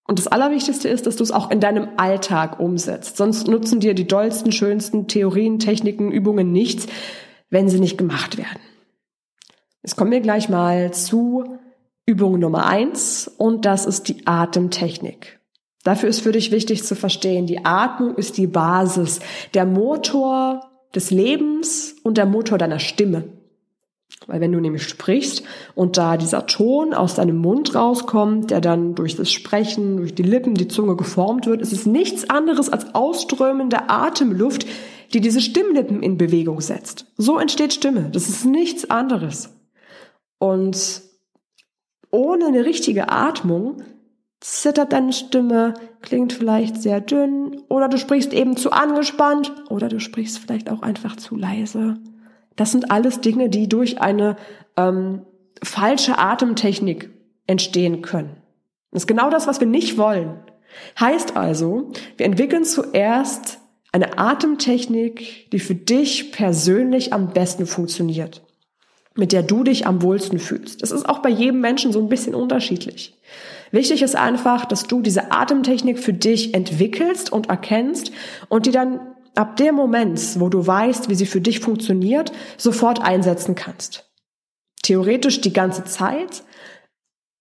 und 0.07 0.19
das 0.19 0.27
Allerwichtigste 0.27 0.88
ist, 0.88 1.07
dass 1.07 1.15
du 1.15 1.24
es 1.24 1.31
auch 1.31 1.50
in 1.50 1.59
deinem 1.59 1.89
Alltag 1.97 2.59
umsetzt. 2.59 3.17
Sonst 3.17 3.47
nutzen 3.47 3.79
dir 3.79 3.95
die 3.95 4.07
dollsten, 4.07 4.51
schönsten 4.51 5.07
Theorien, 5.07 5.57
Techniken, 5.57 6.12
Übungen 6.12 6.51
nichts, 6.51 6.88
wenn 7.50 7.69
sie 7.69 7.79
nicht 7.79 7.97
gemacht 7.97 8.38
werden. 8.38 8.59
Jetzt 9.81 9.95
kommen 9.95 10.12
wir 10.12 10.21
gleich 10.21 10.47
mal 10.50 10.91
zu 10.93 11.57
Übung 12.05 12.39
Nummer 12.39 12.67
eins 12.67 13.27
und 13.38 13.65
das 13.65 13.85
ist 13.85 14.07
die 14.07 14.27
Atemtechnik. 14.27 15.39
Dafür 15.83 16.09
ist 16.09 16.21
für 16.21 16.31
dich 16.31 16.51
wichtig 16.51 16.83
zu 16.83 16.95
verstehen, 16.95 17.47
die 17.47 17.65
Atmung 17.65 18.15
ist 18.15 18.38
die 18.38 18.47
Basis, 18.47 19.19
der 19.53 19.65
Motor 19.65 20.71
des 20.93 21.12
Lebens 21.12 21.95
und 22.03 22.17
der 22.17 22.25
Motor 22.25 22.57
deiner 22.57 22.79
Stimme. 22.79 23.25
Weil 24.27 24.41
wenn 24.41 24.51
du 24.51 24.60
nämlich 24.60 24.84
sprichst 24.84 25.44
und 25.75 25.98
da 25.98 26.17
dieser 26.17 26.48
Ton 26.48 26.94
aus 26.94 27.15
deinem 27.15 27.38
Mund 27.38 27.75
rauskommt, 27.75 28.51
der 28.51 28.62
dann 28.62 28.96
durch 28.96 29.15
das 29.15 29.32
Sprechen, 29.32 29.98
durch 29.98 30.15
die 30.15 30.24
Lippen, 30.24 30.55
die 30.55 30.67
Zunge 30.67 30.96
geformt 30.96 31.46
wird, 31.46 31.62
ist 31.62 31.74
es 31.74 31.86
nichts 31.86 32.29
anderes 32.29 32.70
als 32.70 32.96
ausströmende 32.96 33.89
Atemluft, 33.89 34.65
die 35.13 35.22
diese 35.22 35.41
Stimmlippen 35.41 36.01
in 36.01 36.17
Bewegung 36.17 36.62
setzt. 36.62 37.05
So 37.17 37.38
entsteht 37.38 37.74
Stimme. 37.74 38.10
Das 38.12 38.27
ist 38.27 38.46
nichts 38.46 38.89
anderes. 38.89 39.50
Und 40.39 41.01
ohne 42.12 42.48
eine 42.48 42.65
richtige 42.65 43.10
Atmung 43.10 43.84
zittert 44.39 44.94
deine 44.94 45.13
Stimme, 45.13 45.74
klingt 46.01 46.34
vielleicht 46.34 46.82
sehr 46.82 47.01
dünn 47.01 47.62
oder 47.67 47.89
du 47.89 47.98
sprichst 47.98 48.34
eben 48.34 48.58
zu 48.58 48.72
angespannt 48.72 49.53
oder 49.70 49.89
du 49.89 50.00
sprichst 50.00 50.39
vielleicht 50.39 50.70
auch 50.70 50.82
einfach 50.82 51.15
zu 51.15 51.36
leise. 51.36 51.96
Das 52.55 52.71
sind 52.71 52.91
alles 52.91 53.21
Dinge, 53.21 53.50
die 53.50 53.67
durch 53.67 54.01
eine 54.01 54.38
ähm, 54.77 55.21
falsche 55.62 56.17
Atemtechnik 56.17 57.09
entstehen 57.47 58.01
können. 58.01 58.38
Das 58.91 59.03
ist 59.03 59.07
genau 59.07 59.29
das, 59.29 59.47
was 59.47 59.59
wir 59.59 59.67
nicht 59.67 59.97
wollen. 59.97 60.39
Heißt 61.00 61.35
also, 61.35 61.91
wir 62.17 62.25
entwickeln 62.25 62.63
zuerst 62.63 63.59
eine 63.91 64.17
Atemtechnik, 64.17 65.50
die 65.51 65.59
für 65.59 65.75
dich 65.75 66.31
persönlich 66.31 67.13
am 67.13 67.31
besten 67.31 67.65
funktioniert, 67.65 68.41
mit 69.15 69.31
der 69.31 69.43
du 69.43 69.63
dich 69.63 69.88
am 69.88 70.01
wohlsten 70.01 70.39
fühlst. 70.39 70.81
Das 70.81 70.91
ist 70.91 71.07
auch 71.07 71.19
bei 71.19 71.29
jedem 71.29 71.62
Menschen 71.62 71.93
so 71.93 72.00
ein 72.00 72.09
bisschen 72.09 72.35
unterschiedlich. 72.35 73.17
Wichtig 73.71 74.01
ist 74.01 74.15
einfach, 74.15 74.65
dass 74.65 74.83
du 74.83 75.01
diese 75.01 75.31
Atemtechnik 75.31 76.00
für 76.00 76.13
dich 76.13 76.53
entwickelst 76.53 77.31
und 77.31 77.50
erkennst 77.50 78.12
und 78.50 78.65
die 78.65 78.71
dann 78.71 79.00
ab 79.37 79.57
dem 79.57 79.75
Moment, 79.75 80.39
wo 80.39 80.49
du 80.49 80.65
weißt, 80.65 81.09
wie 81.09 81.15
sie 81.15 81.25
für 81.25 81.41
dich 81.41 81.59
funktioniert, 81.59 82.31
sofort 82.57 83.01
einsetzen 83.01 83.55
kannst. 83.55 84.09
Theoretisch 84.83 85.41
die 85.41 85.53
ganze 85.53 85.83
Zeit, 85.83 86.43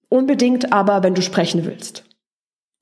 unbedingt 0.09 0.73
aber, 0.73 1.03
wenn 1.03 1.15
du 1.15 1.23
sprechen 1.23 1.65
willst. 1.65 2.05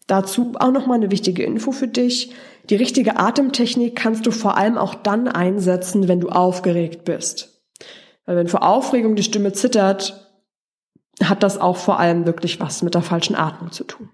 Dazu 0.06 0.52
auch 0.58 0.72
noch 0.72 0.86
mal 0.86 0.94
eine 0.94 1.10
wichtige 1.10 1.44
Info 1.44 1.72
für 1.72 1.88
dich. 1.88 2.32
Die 2.68 2.76
richtige 2.76 3.18
Atemtechnik 3.18 3.96
kannst 3.96 4.26
du 4.26 4.30
vor 4.30 4.56
allem 4.56 4.76
auch 4.76 4.94
dann 4.94 5.28
einsetzen, 5.28 6.08
wenn 6.08 6.20
du 6.20 6.28
aufgeregt 6.28 7.04
bist. 7.04 7.62
Weil 8.24 8.36
wenn 8.36 8.48
vor 8.48 8.62
Aufregung 8.62 9.16
die 9.16 9.22
Stimme 9.22 9.52
zittert, 9.52 10.28
hat 11.22 11.42
das 11.42 11.58
auch 11.58 11.76
vor 11.76 11.98
allem 11.98 12.26
wirklich 12.26 12.60
was 12.60 12.82
mit 12.82 12.94
der 12.94 13.02
falschen 13.02 13.36
Atmung 13.36 13.72
zu 13.72 13.84
tun. 13.84 14.10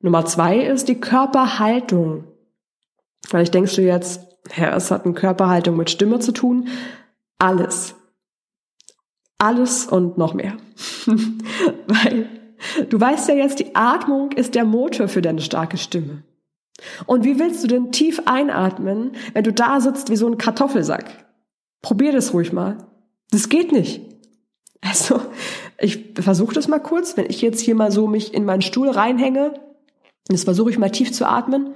Nummer 0.00 0.24
zwei 0.24 0.58
ist 0.58 0.88
die 0.88 1.00
Körperhaltung. 1.00 2.24
Vielleicht 3.28 3.54
denkst 3.54 3.76
du 3.76 3.82
jetzt, 3.82 4.20
ja, 4.56 4.76
es 4.76 4.90
hat 4.90 5.04
eine 5.04 5.14
Körperhaltung 5.14 5.76
mit 5.76 5.90
Stimme 5.90 6.18
zu 6.18 6.32
tun. 6.32 6.68
Alles. 7.38 7.94
Alles 9.38 9.86
und 9.86 10.18
noch 10.18 10.34
mehr. 10.34 10.56
Weil 11.86 12.28
du 12.88 13.00
weißt 13.00 13.28
ja 13.28 13.34
jetzt, 13.34 13.58
die 13.58 13.74
Atmung 13.74 14.32
ist 14.32 14.54
der 14.54 14.64
Motor 14.64 15.08
für 15.08 15.22
deine 15.22 15.40
starke 15.40 15.78
Stimme. 15.78 16.22
Und 17.06 17.24
wie 17.24 17.38
willst 17.38 17.62
du 17.62 17.68
denn 17.68 17.92
tief 17.92 18.22
einatmen, 18.26 19.12
wenn 19.34 19.44
du 19.44 19.52
da 19.52 19.80
sitzt 19.80 20.10
wie 20.10 20.16
so 20.16 20.26
ein 20.26 20.38
Kartoffelsack? 20.38 21.26
Probier 21.80 22.12
das 22.12 22.32
ruhig 22.32 22.52
mal. 22.52 22.78
Das 23.30 23.48
geht 23.48 23.72
nicht. 23.72 24.02
Also, 24.80 25.20
ich 25.78 26.12
versuche 26.20 26.54
das 26.54 26.68
mal 26.68 26.80
kurz, 26.80 27.16
wenn 27.16 27.26
ich 27.26 27.40
jetzt 27.40 27.60
hier 27.60 27.74
mal 27.74 27.92
so 27.92 28.08
mich 28.08 28.34
in 28.34 28.44
meinen 28.44 28.62
Stuhl 28.62 28.88
reinhänge, 28.88 29.54
das 30.26 30.44
versuche 30.44 30.70
ich 30.70 30.78
mal 30.78 30.90
tief 30.90 31.12
zu 31.12 31.28
atmen 31.28 31.74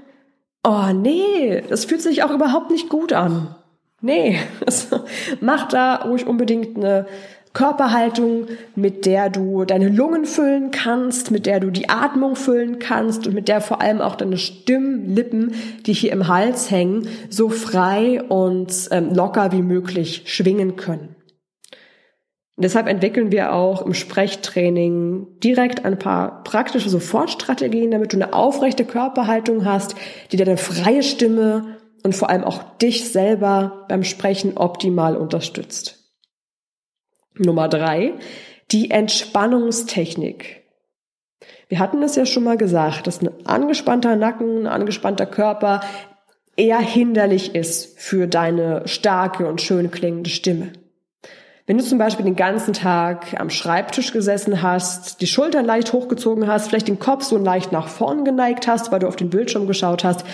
oh 0.66 0.92
nee, 0.92 1.62
das 1.68 1.84
fühlt 1.84 2.02
sich 2.02 2.22
auch 2.22 2.30
überhaupt 2.30 2.70
nicht 2.70 2.88
gut 2.88 3.12
an. 3.12 3.54
Nee, 4.02 4.38
mach 5.40 5.68
da 5.68 5.96
ruhig 5.96 6.26
unbedingt 6.26 6.76
eine 6.76 7.06
Körperhaltung, 7.54 8.48
mit 8.74 9.06
der 9.06 9.30
du 9.30 9.64
deine 9.64 9.88
Lungen 9.88 10.26
füllen 10.26 10.70
kannst, 10.70 11.30
mit 11.30 11.46
der 11.46 11.60
du 11.60 11.70
die 11.70 11.88
Atmung 11.88 12.36
füllen 12.36 12.78
kannst 12.78 13.26
und 13.26 13.32
mit 13.32 13.48
der 13.48 13.62
vor 13.62 13.80
allem 13.80 14.02
auch 14.02 14.16
deine 14.16 14.36
Stimmlippen, 14.36 15.54
die 15.86 15.94
hier 15.94 16.12
im 16.12 16.28
Hals 16.28 16.70
hängen, 16.70 17.08
so 17.30 17.48
frei 17.48 18.22
und 18.22 18.88
ähm, 18.90 19.14
locker 19.14 19.52
wie 19.52 19.62
möglich 19.62 20.24
schwingen 20.26 20.76
können. 20.76 21.15
Deshalb 22.58 22.88
entwickeln 22.88 23.30
wir 23.30 23.52
auch 23.52 23.82
im 23.82 23.92
Sprechtraining 23.92 25.26
direkt 25.40 25.84
ein 25.84 25.98
paar 25.98 26.42
praktische 26.42 26.88
Sofortstrategien, 26.88 27.90
damit 27.90 28.14
du 28.14 28.16
eine 28.16 28.32
aufrechte 28.32 28.86
Körperhaltung 28.86 29.66
hast, 29.66 29.94
die 30.32 30.38
deine 30.38 30.56
freie 30.56 31.02
Stimme 31.02 31.76
und 32.02 32.14
vor 32.14 32.30
allem 32.30 32.44
auch 32.44 32.62
dich 32.78 33.12
selber 33.12 33.84
beim 33.88 34.04
Sprechen 34.04 34.56
optimal 34.56 35.16
unterstützt. 35.16 36.14
Nummer 37.34 37.68
drei, 37.68 38.14
die 38.70 38.90
Entspannungstechnik. 38.90 40.62
Wir 41.68 41.78
hatten 41.78 42.02
es 42.02 42.16
ja 42.16 42.24
schon 42.24 42.44
mal 42.44 42.56
gesagt, 42.56 43.06
dass 43.06 43.20
ein 43.20 43.28
angespannter 43.44 44.16
Nacken, 44.16 44.60
ein 44.60 44.66
angespannter 44.66 45.26
Körper 45.26 45.80
eher 46.56 46.78
hinderlich 46.78 47.54
ist 47.54 47.98
für 47.98 48.26
deine 48.26 48.88
starke 48.88 49.46
und 49.46 49.60
schön 49.60 49.90
klingende 49.90 50.30
Stimme. 50.30 50.72
Wenn 51.66 51.78
du 51.78 51.84
zum 51.84 51.98
Beispiel 51.98 52.24
den 52.24 52.36
ganzen 52.36 52.74
Tag 52.74 53.38
am 53.40 53.50
Schreibtisch 53.50 54.12
gesessen 54.12 54.62
hast, 54.62 55.20
die 55.20 55.26
Schultern 55.26 55.64
leicht 55.64 55.92
hochgezogen 55.92 56.46
hast, 56.46 56.68
vielleicht 56.68 56.86
den 56.86 57.00
Kopf 57.00 57.24
so 57.24 57.36
leicht 57.36 57.72
nach 57.72 57.88
vorn 57.88 58.24
geneigt 58.24 58.68
hast, 58.68 58.92
weil 58.92 59.00
du 59.00 59.08
auf 59.08 59.16
den 59.16 59.30
Bildschirm 59.30 59.66
geschaut 59.66 60.04
hast, 60.04 60.24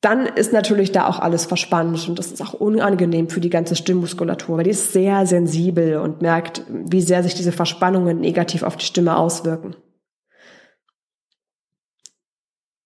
dann 0.00 0.26
ist 0.26 0.52
natürlich 0.52 0.90
da 0.90 1.06
auch 1.06 1.18
alles 1.18 1.44
verspannt 1.46 2.08
und 2.08 2.18
das 2.18 2.32
ist 2.32 2.42
auch 2.42 2.54
unangenehm 2.54 3.28
für 3.28 3.40
die 3.40 3.50
ganze 3.50 3.76
Stimmmuskulatur, 3.76 4.56
weil 4.56 4.64
die 4.64 4.70
ist 4.70 4.92
sehr 4.92 5.26
sensibel 5.26 5.98
und 5.98 6.22
merkt, 6.22 6.62
wie 6.68 7.02
sehr 7.02 7.22
sich 7.22 7.34
diese 7.34 7.52
Verspannungen 7.52 8.20
negativ 8.20 8.62
auf 8.62 8.76
die 8.76 8.84
Stimme 8.86 9.16
auswirken. 9.16 9.76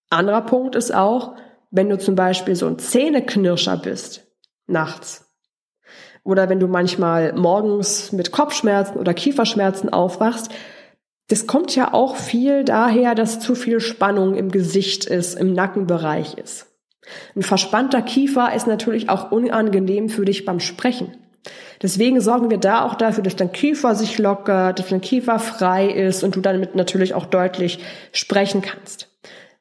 Anderer 0.09 0.41
Punkt 0.41 0.75
ist 0.75 0.93
auch, 0.93 1.35
wenn 1.71 1.89
du 1.89 1.97
zum 1.97 2.15
Beispiel 2.15 2.55
so 2.55 2.67
ein 2.67 2.79
Zähneknirscher 2.79 3.77
bist, 3.77 4.27
nachts, 4.65 5.28
oder 6.23 6.49
wenn 6.49 6.59
du 6.59 6.67
manchmal 6.67 7.33
morgens 7.33 8.11
mit 8.11 8.31
Kopfschmerzen 8.31 8.97
oder 8.97 9.13
Kieferschmerzen 9.13 9.91
aufwachst, 9.91 10.51
das 11.29 11.45
kommt 11.45 11.75
ja 11.75 11.93
auch 11.93 12.15
viel 12.15 12.63
daher, 12.63 13.15
dass 13.15 13.39
zu 13.39 13.55
viel 13.55 13.79
Spannung 13.79 14.35
im 14.35 14.51
Gesicht 14.51 15.05
ist, 15.05 15.35
im 15.35 15.53
Nackenbereich 15.53 16.37
ist. 16.37 16.65
Ein 17.35 17.43
verspannter 17.43 18.01
Kiefer 18.01 18.53
ist 18.53 18.67
natürlich 18.67 19.09
auch 19.09 19.31
unangenehm 19.31 20.09
für 20.09 20.25
dich 20.25 20.45
beim 20.45 20.59
Sprechen. 20.59 21.15
Deswegen 21.81 22.19
sorgen 22.19 22.49
wir 22.49 22.57
da 22.57 22.85
auch 22.85 22.95
dafür, 22.95 23.23
dass 23.23 23.35
dein 23.35 23.51
Kiefer 23.51 23.95
sich 23.95 24.17
lockert, 24.17 24.79
dass 24.79 24.89
dein 24.89 25.01
Kiefer 25.01 25.39
frei 25.39 25.87
ist 25.87 26.23
und 26.23 26.35
du 26.35 26.41
damit 26.41 26.75
natürlich 26.75 27.13
auch 27.13 27.25
deutlich 27.25 27.79
sprechen 28.11 28.61
kannst. 28.61 29.07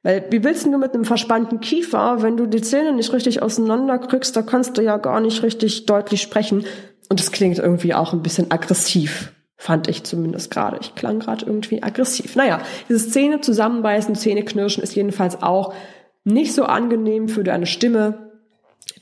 Weil 0.03 0.27
wie 0.31 0.45
willst 0.45 0.67
du 0.67 0.79
mit 0.79 0.95
einem 0.95 1.05
verspannten 1.05 1.61
Kiefer, 1.61 2.23
wenn 2.23 2.37
du 2.37 2.47
die 2.47 2.63
Zähne 2.63 2.93
nicht 2.93 3.13
richtig 3.13 3.43
auseinanderkriegst, 3.43 4.37
da 4.37 4.43
kannst 4.43 4.79
du 4.79 4.83
ja 4.83 4.97
gar 4.97 5.21
nicht 5.21 5.43
richtig 5.43 5.87
deutlich 5.87 6.23
sprechen. 6.23 6.65
Und 7.09 7.21
das 7.21 7.33
klingt 7.33 7.59
irgendwie 7.59 7.95
auch 7.95 8.13
ein 8.13 8.23
bisschen 8.23 8.51
aggressiv, 8.51 9.33
fand 9.57 9.89
ich 9.89 10.05
zumindest 10.05 10.51
gerade. 10.51 10.79
Ich 10.81 10.95
klang 10.95 11.19
gerade 11.19 11.45
irgendwie 11.47 11.83
aggressiv. 11.83 12.37
Naja, 12.37 12.61
dieses 12.89 13.11
Zähne 13.11 13.41
zusammenbeißen, 13.41 14.15
Zähne 14.15 14.45
knirschen 14.45 14.83
ist 14.83 14.95
jedenfalls 14.95 15.43
auch 15.43 15.75
nicht 16.25 16.55
so 16.55 16.65
angenehm 16.65 17.29
für 17.29 17.43
deine 17.43 17.67
Stimme. 17.67 18.31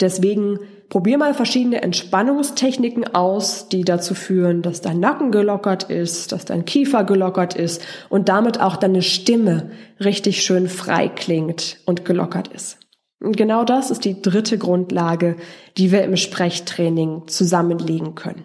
Deswegen 0.01 0.61
probier 0.89 1.19
mal 1.19 1.35
verschiedene 1.35 1.83
Entspannungstechniken 1.83 3.15
aus, 3.15 3.69
die 3.69 3.85
dazu 3.85 4.15
führen, 4.15 4.63
dass 4.63 4.81
dein 4.81 5.01
Nacken 5.01 5.33
gelockert 5.33 5.85
ist, 5.85 6.33
dass 6.33 6.45
dein 6.45 6.65
Kiefer 6.65 7.05
gelockert 7.05 7.55
ist 7.55 7.83
und 8.09 8.29
damit 8.29 8.61
auch 8.61 8.77
deine 8.77 9.03
Stimme 9.03 9.71
richtig 10.01 10.43
schön 10.43 10.69
frei 10.69 11.09
klingt 11.09 11.79
und 11.87 12.05
gelockert 12.05 12.49
ist. 12.49 12.79
Und 13.21 13.37
genau 13.37 13.65
das 13.65 13.91
ist 13.91 14.05
die 14.05 14.21
dritte 14.21 14.59
Grundlage, 14.59 15.37
die 15.77 15.91
wir 15.91 16.05
im 16.05 16.17
Sprechtraining 16.17 17.29
zusammenlegen 17.29 18.15
können. 18.15 18.45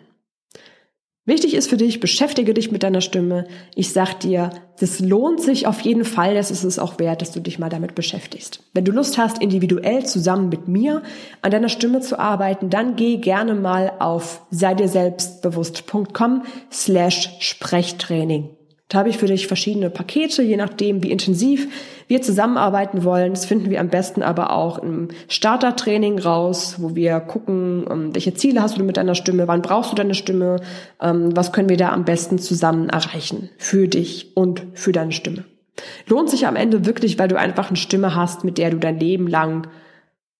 Wichtig 1.32 1.54
ist 1.54 1.70
für 1.70 1.78
dich, 1.78 2.02
beschäftige 2.02 2.54
dich 2.54 2.74
mit 2.74 2.84
deiner 2.84 3.00
Stimme. 3.00 3.48
Ich 3.74 3.94
sag 3.94 4.20
dir, 4.20 4.50
das 4.82 5.00
lohnt 5.00 5.39
sich 5.39 5.65
auf 5.65 5.80
jeden 5.80 6.04
Fall. 6.04 6.36
Das 6.36 6.52
ist 6.52 6.65
es 6.65 6.78
auch 6.78 7.00
wert, 7.00 7.22
dass 7.22 7.32
du 7.32 7.39
dich 7.39 7.58
mal 7.58 7.70
damit 7.70 7.96
beschäftigst. 7.96 8.62
Wenn 8.74 8.84
du 8.84 8.91
Lust 8.91 9.17
hast, 9.17 9.41
individuell 9.41 10.06
zusammen 10.06 10.50
mit 10.50 10.67
mir 10.67 11.04
an 11.41 11.52
deiner 11.52 11.70
Stimme 11.70 12.02
zu 12.02 12.20
arbeiten, 12.20 12.70
dann 12.70 12.98
geh 12.98 13.15
gerne 13.15 13.56
mal 13.56 13.94
auf 14.00 14.41
sei 14.52 14.74
dir 14.74 14.89
selbstbewusst.com 14.89 16.44
slash 16.70 17.30
Sprechtraining. 17.39 18.50
Da 18.91 18.97
habe 18.97 19.08
ich 19.08 19.17
für 19.17 19.27
dich 19.27 19.47
verschiedene 19.47 19.89
Pakete, 19.89 20.43
je 20.43 20.58
nachdem, 20.58 21.01
wie 21.01 21.12
intensiv 21.12 21.69
wir 22.10 22.21
zusammenarbeiten 22.21 23.06
wollen. 23.06 23.34
Das 23.34 23.45
finden 23.45 23.69
wir 23.69 23.80
am 23.80 23.88
besten 23.88 24.21
aber 24.21 24.51
auch 24.51 24.80
im 24.80 25.08
Startertraining 25.30 26.19
raus, 26.19 26.75
wo 26.80 26.93
wir 26.93 27.21
gucken, 27.21 27.86
ähm, 27.89 28.13
welche 28.13 28.34
Ziele 28.34 28.62
hast 28.62 28.77
du 28.77 28.84
mit 28.84 28.97
deiner 28.97 29.15
Stimme, 29.15 29.47
wann 29.47 29.62
brauchst 29.62 29.93
du 29.93 29.95
deine 29.95 30.13
Stimme, 30.13 30.58
ähm, 31.01 31.34
was 31.34 31.54
können 31.54 31.69
wir 31.69 31.77
da 31.77 31.93
am 31.93 32.04
besten 32.04 32.38
zusammen 32.38 32.89
erreichen 32.89 33.49
für 33.58 33.88
dich 33.88 34.36
und 34.36 34.62
für 34.73 34.91
deine 34.91 35.13
Stimme. 35.13 35.45
Lohnt 36.08 36.30
sich 36.30 36.45
am 36.45 36.58
Ende 36.58 36.86
wirklich, 36.86 37.17
weil 37.17 37.30
du 37.30 37.39
einfach 37.39 37.69
eine 37.69 37.77
Stimme 37.77 38.13
hast, 38.13 38.43
mit 38.43 38.58
der 38.58 38.71
du 38.71 38.77
dein 38.77 38.99
Leben 38.99 39.27
lang 39.27 39.67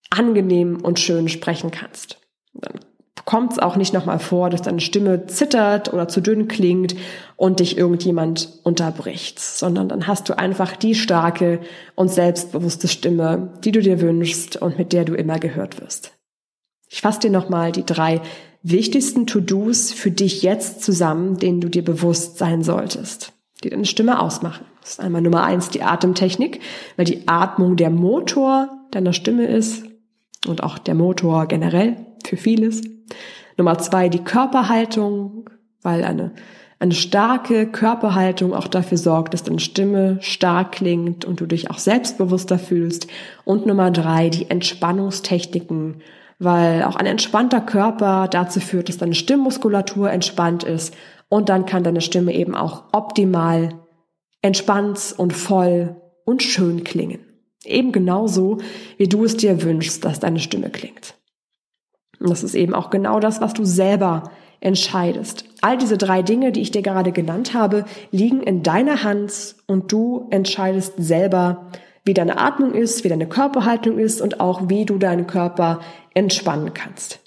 angenehm 0.10 0.82
und 0.84 1.00
schön 1.00 1.30
sprechen 1.30 1.72
kannst. 1.72 2.20
Dann 2.54 2.82
kommt 3.26 3.54
es 3.54 3.60
auch 3.60 3.76
nicht 3.76 3.94
nochmal 3.94 4.20
vor, 4.20 4.50
dass 4.50 4.62
deine 4.62 4.80
Stimme 4.80 5.28
zittert 5.28 5.94
oder 5.94 6.08
zu 6.08 6.22
dünn 6.22 6.48
klingt 6.48 6.96
und 7.36 7.60
dich 7.60 7.78
irgendjemand 7.78 8.60
unterbricht, 8.64 9.40
sondern 9.40 9.90
dann 9.90 10.08
hast 10.08 10.30
du 10.30 10.38
einfach 10.38 10.76
die 10.76 10.96
starke 10.96 11.60
und 11.96 12.10
selbstbewusste 12.10 12.88
Stimme, 12.88 13.54
die 13.64 13.72
du 13.72 13.82
dir 13.82 14.02
wünschst 14.02 14.58
und 14.58 14.78
mit 14.78 14.94
der 14.94 15.06
du 15.06 15.14
immer 15.14 15.40
gehört 15.40 15.82
wirst. 15.82 16.14
Ich 16.90 17.02
fasse 17.02 17.22
dir 17.22 17.32
nochmal 17.32 17.72
die 17.72 17.86
drei 17.86 18.22
wichtigsten 18.64 19.26
To-Dos 19.26 19.92
für 19.92 20.12
dich 20.12 20.42
jetzt 20.42 20.84
zusammen, 20.84 21.38
denen 21.38 21.62
du 21.62 21.70
dir 21.70 21.84
bewusst 21.84 22.38
sein 22.38 22.64
solltest, 22.64 23.34
die 23.64 23.70
deine 23.70 23.86
Stimme 23.86 24.20
ausmachen. 24.20 24.66
Das 24.82 24.92
ist 24.92 25.00
einmal 25.00 25.22
Nummer 25.22 25.44
eins 25.44 25.70
die 25.70 25.84
Atemtechnik, 25.84 26.60
weil 26.98 27.06
die 27.06 27.28
Atmung 27.28 27.76
der 27.76 27.90
Motor 27.90 28.70
deiner 28.92 29.14
Stimme 29.14 29.46
ist 29.46 29.86
und 30.48 30.64
auch 30.64 30.78
der 30.78 30.96
Motor 30.96 31.46
generell 31.48 32.06
für 32.26 32.38
vieles. 32.38 32.82
Nummer 33.62 33.78
zwei, 33.78 34.10
die 34.10 34.24
Körperhaltung, 34.24 35.48
weil 35.84 36.04
eine, 36.04 36.32
eine 36.80 36.96
starke 36.96 37.68
Körperhaltung 37.68 38.56
auch 38.56 38.68
dafür 38.68 38.98
sorgt, 38.98 39.36
dass 39.36 39.44
deine 39.44 39.60
Stimme 39.60 40.18
stark 40.22 40.72
klingt 40.72 41.26
und 41.26 41.40
du 41.40 41.46
dich 41.46 41.70
auch 41.70 41.78
selbstbewusster 41.78 42.58
fühlst. 42.58 43.06
Und 43.46 43.68
Nummer 43.68 43.92
drei, 43.92 44.30
die 44.30 44.50
Entspannungstechniken, 44.50 46.02
weil 46.40 46.82
auch 46.82 46.96
ein 46.96 47.06
entspannter 47.06 47.62
Körper 47.62 48.28
dazu 48.28 48.60
führt, 48.60 48.90
dass 48.90 48.98
deine 48.98 49.14
Stimmmuskulatur 49.14 50.10
entspannt 50.10 50.64
ist 50.64 50.96
und 51.30 51.48
dann 51.50 51.68
kann 51.68 51.84
deine 51.84 52.02
Stimme 52.02 52.34
eben 52.34 52.56
auch 52.56 52.86
optimal 52.94 53.76
entspannt 54.42 55.14
und 55.16 55.34
voll 55.34 56.02
und 56.26 56.42
schön 56.42 56.84
klingen. 56.84 57.20
Eben 57.64 57.92
genauso, 57.92 58.58
wie 58.98 59.08
du 59.08 59.24
es 59.24 59.38
dir 59.38 59.62
wünschst, 59.62 60.04
dass 60.04 60.20
deine 60.20 60.40
Stimme 60.40 60.72
klingt. 60.72 61.14
Und 62.22 62.30
das 62.30 62.44
ist 62.44 62.56
eben 62.56 62.74
auch 62.76 62.90
genau 62.92 63.20
das, 63.20 63.42
was 63.42 63.54
du 63.54 63.66
selber 63.66 64.32
entscheidest. 64.60 65.46
All 65.62 65.78
diese 65.78 65.98
drei 65.98 66.22
Dinge, 66.22 66.52
die 66.52 66.62
ich 66.62 66.72
dir 66.72 66.84
gerade 66.84 67.12
genannt 67.12 67.54
habe, 67.54 67.86
liegen 68.12 68.42
in 68.42 68.62
deiner 68.62 69.04
Hand 69.04 69.56
und 69.66 69.92
du 69.92 70.28
entscheidest 70.30 70.94
selber, 70.98 71.72
wie 72.06 72.14
deine 72.14 72.38
Atmung 72.38 72.74
ist, 72.74 73.04
wie 73.04 73.10
deine 73.10 73.28
Körperhaltung 73.28 73.98
ist 73.98 74.22
und 74.22 74.40
auch 74.40 74.70
wie 74.70 74.86
du 74.86 74.98
deinen 74.98 75.28
Körper 75.28 75.82
entspannen 76.14 76.74
kannst. 76.74 77.20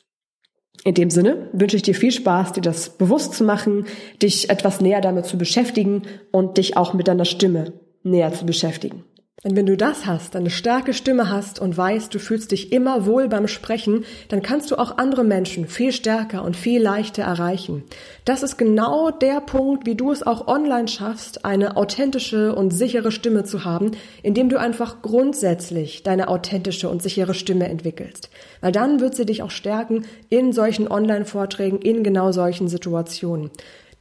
In 0.85 0.95
dem 0.95 1.11
Sinne 1.11 1.49
wünsche 1.53 1.77
ich 1.77 1.83
dir 1.83 1.95
viel 1.95 2.13
Spaß, 2.13 2.53
dir 2.53 2.61
das 2.61 2.91
bewusst 2.91 3.35
zu 3.35 3.43
machen, 3.43 3.87
dich 4.23 4.51
etwas 4.51 4.81
näher 4.81 5.01
damit 5.01 5.25
zu 5.27 5.39
beschäftigen 5.39 6.03
und 6.31 6.59
dich 6.59 6.77
auch 6.77 6.93
mit 6.95 7.09
deiner 7.09 7.25
Stimme 7.25 7.73
näher 8.03 8.33
zu 8.33 8.47
beschäftigen. 8.47 9.05
Denn 9.43 9.57
wenn 9.57 9.67
du 9.67 9.77
das 9.77 10.07
hast, 10.07 10.37
eine 10.37 10.49
starke 10.49 10.95
Stimme 10.95 11.29
hast 11.29 11.59
und 11.59 11.77
weißt, 11.77 12.15
du 12.15 12.19
fühlst 12.19 12.53
dich 12.53 12.73
immer 12.73 13.05
wohl 13.05 13.29
beim 13.29 13.49
Sprechen, 13.49 14.05
dann 14.29 14.43
kannst 14.43 14.71
du 14.71 14.77
auch 14.77 14.97
andere 14.97 15.25
Menschen 15.25 15.67
viel 15.67 15.93
stärker 15.93 16.43
und 16.45 16.57
viel 16.57 16.81
leichter 16.81 17.25
erreichen. 17.25 17.83
Das 18.25 18.43
ist 18.43 18.57
genau 18.57 19.11
der 19.11 19.41
Punkt, 19.41 19.87
wie 19.87 19.97
du 19.97 20.13
es 20.13 20.23
auch 20.23 20.47
online 20.47 20.89
schaffst, 20.89 21.45
eine 21.45 21.77
authentische 21.77 22.55
und 22.55 22.71
sichere 22.71 23.13
Stimme 23.13 23.45
zu 23.45 23.65
haben, 23.65 23.91
indem 24.23 24.49
du 24.49 24.59
einfach 24.59 25.03
grundsätzlich 25.03 26.03
deine 26.05 26.29
authentische 26.29 26.89
und 26.89 27.03
sichere 27.03 27.35
Stimme 27.35 27.69
entwickelst. 27.69 28.31
Weil 28.63 28.73
dann 28.73 29.01
wird 29.01 29.15
sie 29.15 29.27
dich 29.27 29.43
auch 29.43 29.51
stärken 29.51 30.07
in 30.31 30.53
solchen 30.53 30.89
Online-Vorträgen, 30.89 31.81
in 31.81 32.03
genau 32.03 32.33
solchen 32.33 32.69
Situationen. 32.69 33.51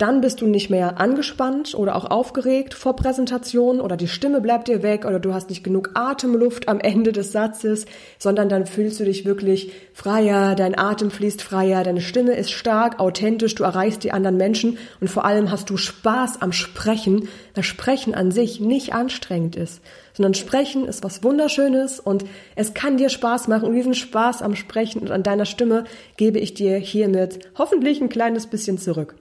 Dann 0.03 0.19
bist 0.19 0.41
du 0.41 0.47
nicht 0.47 0.69
mehr 0.69 0.99
angespannt 0.99 1.75
oder 1.75 1.95
auch 1.95 2.11
aufgeregt 2.11 2.73
vor 2.73 2.93
Präsentationen 2.93 3.79
oder 3.79 3.95
die 3.95 4.09
Stimme 4.09 4.41
bleibt 4.41 4.67
dir 4.67 4.83
weg 4.83 5.05
oder 5.05 5.17
du 5.17 5.33
hast 5.33 5.49
nicht 5.49 5.63
genug 5.63 5.91
Atemluft 5.93 6.67
am 6.67 6.81
Ende 6.81 7.13
des 7.13 7.31
Satzes, 7.31 7.85
sondern 8.19 8.49
dann 8.49 8.65
fühlst 8.65 8.99
du 8.99 9.05
dich 9.05 9.23
wirklich 9.23 9.71
freier, 9.93 10.55
dein 10.55 10.77
Atem 10.77 11.09
fließt 11.09 11.41
freier, 11.41 11.85
deine 11.85 12.01
Stimme 12.01 12.35
ist 12.35 12.51
stark, 12.51 12.99
authentisch, 12.99 13.55
du 13.55 13.63
erreichst 13.63 14.03
die 14.03 14.11
anderen 14.11 14.35
Menschen 14.35 14.77
und 14.99 15.07
vor 15.07 15.23
allem 15.23 15.49
hast 15.49 15.69
du 15.69 15.77
Spaß 15.77 16.41
am 16.41 16.51
Sprechen, 16.51 17.29
weil 17.55 17.63
Sprechen 17.63 18.13
an 18.13 18.29
sich 18.31 18.59
nicht 18.59 18.91
anstrengend 18.91 19.55
ist 19.55 19.81
sondern 20.15 20.35
Sprechen 20.35 20.87
ist 20.87 21.03
was 21.03 21.23
Wunderschönes 21.23 21.99
und 21.99 22.23
es 22.55 22.75
kann 22.75 22.97
dir 22.97 23.09
Spaß 23.09 23.47
machen 23.47 23.67
und 23.67 23.73
diesen 23.73 23.95
Spaß 23.95 24.43
am 24.43 24.55
Sprechen 24.55 25.01
und 25.01 25.09
an 25.09 25.23
deiner 25.23 25.45
Stimme 25.45 25.85
gebe 26.17 26.37
ich 26.37 26.53
dir 26.53 26.77
hiermit 26.77 27.39
hoffentlich 27.57 27.99
ein 27.99 28.09
kleines 28.09 28.45
bisschen 28.45 28.77
zurück. 28.77 29.15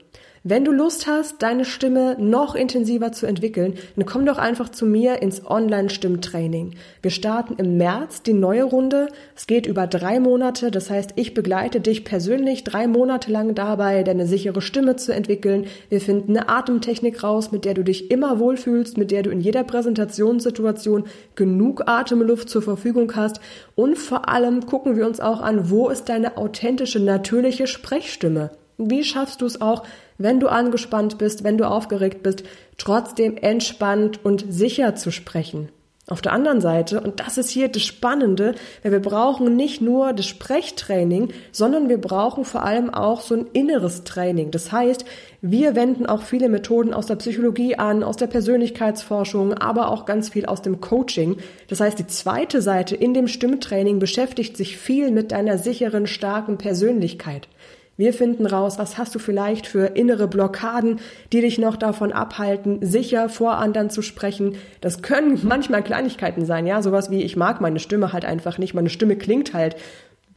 Wenn 0.45 0.65
du 0.65 0.73
Lust 0.73 1.07
hast, 1.07 1.41
deine 1.41 1.63
Stimme 1.63 2.17
noch 2.19 2.53
intensiver 2.53 3.13
zu 3.13 3.25
entwickeln, 3.25 3.75
dann 3.95 4.05
komm 4.05 4.25
doch 4.25 4.37
einfach 4.37 4.67
zu 4.67 4.85
mir 4.85 5.21
ins 5.21 5.45
Online-Stimmtraining. 5.45 6.75
Wir 7.01 7.11
starten 7.11 7.55
im 7.59 7.77
März 7.77 8.23
die 8.23 8.33
neue 8.33 8.65
Runde. 8.65 9.07
Es 9.37 9.47
geht 9.47 9.65
über 9.65 9.87
drei 9.87 10.19
Monate. 10.19 10.69
Das 10.69 10.89
heißt, 10.89 11.11
ich 11.15 11.33
begleite 11.33 11.79
dich 11.79 12.03
persönlich 12.03 12.65
drei 12.65 12.87
Monate 12.87 13.31
lang 13.31 13.55
dabei, 13.55 14.03
deine 14.03 14.27
sichere 14.27 14.59
Stimme 14.61 14.97
zu 14.97 15.13
entwickeln. 15.13 15.67
Wir 15.87 16.01
finden 16.01 16.35
eine 16.35 16.49
Atemtechnik 16.49 17.23
raus, 17.23 17.53
mit 17.53 17.63
der 17.63 17.73
du 17.73 17.85
dich 17.85 18.11
immer 18.11 18.37
wohlfühlst, 18.37 18.97
mit 18.97 19.11
der 19.11 19.23
du 19.23 19.29
in 19.29 19.39
jeder 19.39 19.63
Präsentationssituation 19.63 21.05
genug 21.35 21.83
Atemluft 21.87 22.49
zur 22.49 22.63
Verfügung 22.63 23.15
hast. 23.15 23.39
Und 23.75 23.97
vor 23.97 24.27
allem 24.27 24.65
gucken 24.65 24.97
wir 24.97 25.07
uns 25.07 25.21
auch 25.21 25.39
an, 25.39 25.69
wo 25.69 25.87
ist 25.87 26.09
deine 26.09 26.35
authentische, 26.35 26.99
natürliche 26.99 27.65
Sprechstimme? 27.65 28.51
Wie 28.77 29.03
schaffst 29.03 29.41
du 29.41 29.45
es 29.45 29.61
auch, 29.61 29.83
wenn 30.17 30.39
du 30.39 30.47
angespannt 30.47 31.17
bist, 31.17 31.43
wenn 31.43 31.57
du 31.57 31.67
aufgeregt 31.67 32.23
bist, 32.23 32.43
trotzdem 32.77 33.37
entspannt 33.37 34.23
und 34.23 34.45
sicher 34.49 34.95
zu 34.95 35.11
sprechen? 35.11 35.69
Auf 36.05 36.21
der 36.21 36.33
anderen 36.33 36.59
Seite, 36.59 36.99
und 36.99 37.21
das 37.21 37.37
ist 37.37 37.49
hier 37.49 37.69
das 37.69 37.83
Spannende, 37.83 38.55
weil 38.81 38.91
wir 38.91 38.99
brauchen 38.99 39.55
nicht 39.55 39.79
nur 39.81 40.11
das 40.11 40.25
Sprechtraining, 40.25 41.29
sondern 41.53 41.87
wir 41.87 41.97
brauchen 41.97 42.43
vor 42.43 42.63
allem 42.63 42.93
auch 42.93 43.21
so 43.21 43.35
ein 43.35 43.47
inneres 43.53 44.03
Training. 44.03 44.51
Das 44.51 44.73
heißt, 44.73 45.05
wir 45.41 45.75
wenden 45.75 46.05
auch 46.05 46.23
viele 46.23 46.49
Methoden 46.49 46.93
aus 46.93 47.05
der 47.05 47.15
Psychologie 47.15 47.75
an, 47.75 48.03
aus 48.03 48.17
der 48.17 48.27
Persönlichkeitsforschung, 48.27 49.53
aber 49.53 49.87
auch 49.87 50.03
ganz 50.05 50.27
viel 50.27 50.45
aus 50.45 50.61
dem 50.61 50.81
Coaching. 50.81 51.37
Das 51.69 51.79
heißt, 51.79 51.97
die 51.97 52.07
zweite 52.07 52.61
Seite 52.61 52.97
in 52.97 53.13
dem 53.13 53.29
Stimmtraining 53.29 53.99
beschäftigt 53.99 54.57
sich 54.57 54.77
viel 54.77 55.09
mit 55.09 55.31
deiner 55.31 55.57
sicheren, 55.57 56.05
starken 56.05 56.57
Persönlichkeit. 56.57 57.47
Wir 57.95 58.11
finden 58.13 58.47
raus, 58.47 58.79
was 58.79 58.97
hast 58.97 59.13
du 59.13 59.19
vielleicht 59.19 59.67
für 59.67 59.95
innere 59.95 60.27
Blockaden, 60.27 60.99
die 61.31 61.41
dich 61.41 61.59
noch 61.59 61.75
davon 61.75 62.11
abhalten, 62.11 62.79
sicher 62.81 63.29
vor 63.29 63.57
anderen 63.57 63.91
zu 63.91 64.01
sprechen. 64.01 64.55
Das 64.81 65.03
können 65.03 65.39
manchmal 65.43 65.83
Kleinigkeiten 65.83 66.45
sein, 66.45 66.65
ja, 66.65 66.81
sowas 66.81 67.11
wie 67.11 67.21
ich 67.21 67.35
mag 67.35 67.61
meine 67.61 67.79
Stimme 67.79 68.11
halt 68.11 68.25
einfach 68.25 68.57
nicht, 68.57 68.73
meine 68.73 68.89
Stimme 68.89 69.15
klingt 69.15 69.53
halt 69.53 69.75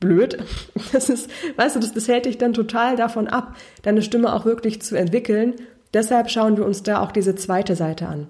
blöd. 0.01 0.39
Das 0.93 1.09
ist, 1.09 1.31
weißt 1.57 1.77
du, 1.77 1.81
das, 1.81 1.93
das 1.93 2.09
hält 2.09 2.27
dich 2.27 2.39
dann 2.39 2.53
total 2.53 2.97
davon 2.97 3.27
ab, 3.29 3.57
deine 3.83 4.03
Stimme 4.03 4.33
auch 4.33 4.45
wirklich 4.45 4.81
zu 4.83 4.95
entwickeln. 4.97 5.55
Deshalb 5.95 6.31
schauen 6.31 6.57
wir 6.57 6.65
uns 6.65 6.83
da 6.83 7.01
auch 7.01 7.13
diese 7.13 7.35
zweite 7.35 7.75
Seite 7.75 8.07
an. 8.07 8.29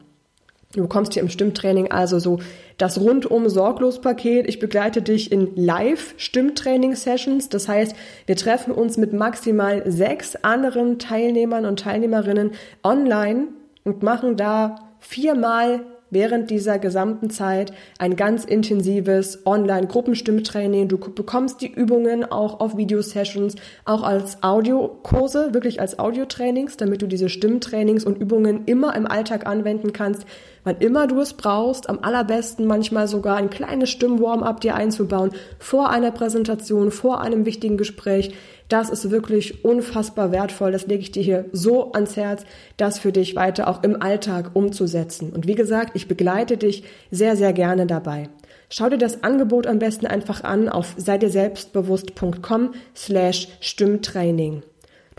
Du 0.76 0.82
bekommst 0.82 1.14
hier 1.14 1.22
im 1.22 1.30
Stimmtraining 1.30 1.90
also 1.90 2.18
so 2.18 2.38
das 2.76 3.00
rundum 3.00 3.48
sorglos 3.48 4.02
Paket. 4.02 4.46
Ich 4.46 4.58
begleite 4.58 5.00
dich 5.00 5.32
in 5.32 5.56
Live 5.56 6.12
Stimmtraining 6.18 6.94
Sessions. 6.94 7.48
Das 7.48 7.66
heißt, 7.66 7.96
wir 8.26 8.36
treffen 8.36 8.72
uns 8.72 8.98
mit 8.98 9.14
maximal 9.14 9.90
sechs 9.90 10.36
anderen 10.36 10.98
Teilnehmern 10.98 11.64
und 11.64 11.80
Teilnehmerinnen 11.80 12.50
online 12.84 13.48
und 13.84 14.02
machen 14.02 14.36
da 14.36 14.74
viermal 14.98 15.80
während 16.10 16.50
dieser 16.50 16.78
gesamten 16.78 17.30
Zeit 17.30 17.72
ein 17.98 18.16
ganz 18.16 18.44
intensives 18.44 19.44
Online-Gruppenstimmtraining. 19.44 20.88
Du 20.88 20.98
bekommst 20.98 21.60
die 21.62 21.72
Übungen 21.72 22.24
auch 22.24 22.60
auf 22.60 22.76
Videosessions, 22.76 23.56
auch 23.84 24.02
als 24.02 24.42
Audiokurse, 24.42 25.52
wirklich 25.52 25.80
als 25.80 25.98
Audiotrainings, 25.98 26.76
damit 26.76 27.02
du 27.02 27.06
diese 27.06 27.28
Stimmtrainings 27.28 28.04
und 28.04 28.20
Übungen 28.20 28.64
immer 28.66 28.94
im 28.94 29.06
Alltag 29.06 29.46
anwenden 29.46 29.92
kannst, 29.92 30.26
wann 30.66 30.78
immer 30.78 31.06
du 31.06 31.20
es 31.20 31.32
brauchst. 31.32 31.88
Am 31.88 32.00
allerbesten 32.02 32.66
manchmal 32.66 33.08
sogar 33.08 33.36
ein 33.36 33.48
kleines 33.48 33.88
Stimmwarm-up 33.88 34.60
dir 34.60 34.74
einzubauen 34.74 35.30
vor 35.58 35.88
einer 35.88 36.10
Präsentation, 36.10 36.90
vor 36.90 37.22
einem 37.22 37.46
wichtigen 37.46 37.78
Gespräch 37.78 38.34
das 38.68 38.90
ist 38.90 39.10
wirklich 39.10 39.64
unfassbar 39.64 40.32
wertvoll. 40.32 40.72
Das 40.72 40.86
lege 40.86 41.02
ich 41.02 41.12
dir 41.12 41.22
hier 41.22 41.44
so 41.52 41.92
ans 41.92 42.16
Herz, 42.16 42.44
das 42.76 42.98
für 42.98 43.12
dich 43.12 43.36
weiter 43.36 43.68
auch 43.68 43.82
im 43.82 44.02
Alltag 44.02 44.50
umzusetzen. 44.54 45.30
Und 45.32 45.46
wie 45.46 45.54
gesagt, 45.54 45.92
ich 45.94 46.08
begleite 46.08 46.56
dich 46.56 46.84
sehr, 47.10 47.36
sehr 47.36 47.52
gerne 47.52 47.86
dabei. 47.86 48.28
Schau 48.68 48.88
dir 48.88 48.98
das 48.98 49.22
Angebot 49.22 49.68
am 49.68 49.78
besten 49.78 50.06
einfach 50.06 50.42
an 50.42 50.68
auf 50.68 50.94
seidirselbstbewusst.com 50.96 52.74
slash 52.96 53.48
Stimmtraining 53.60 54.62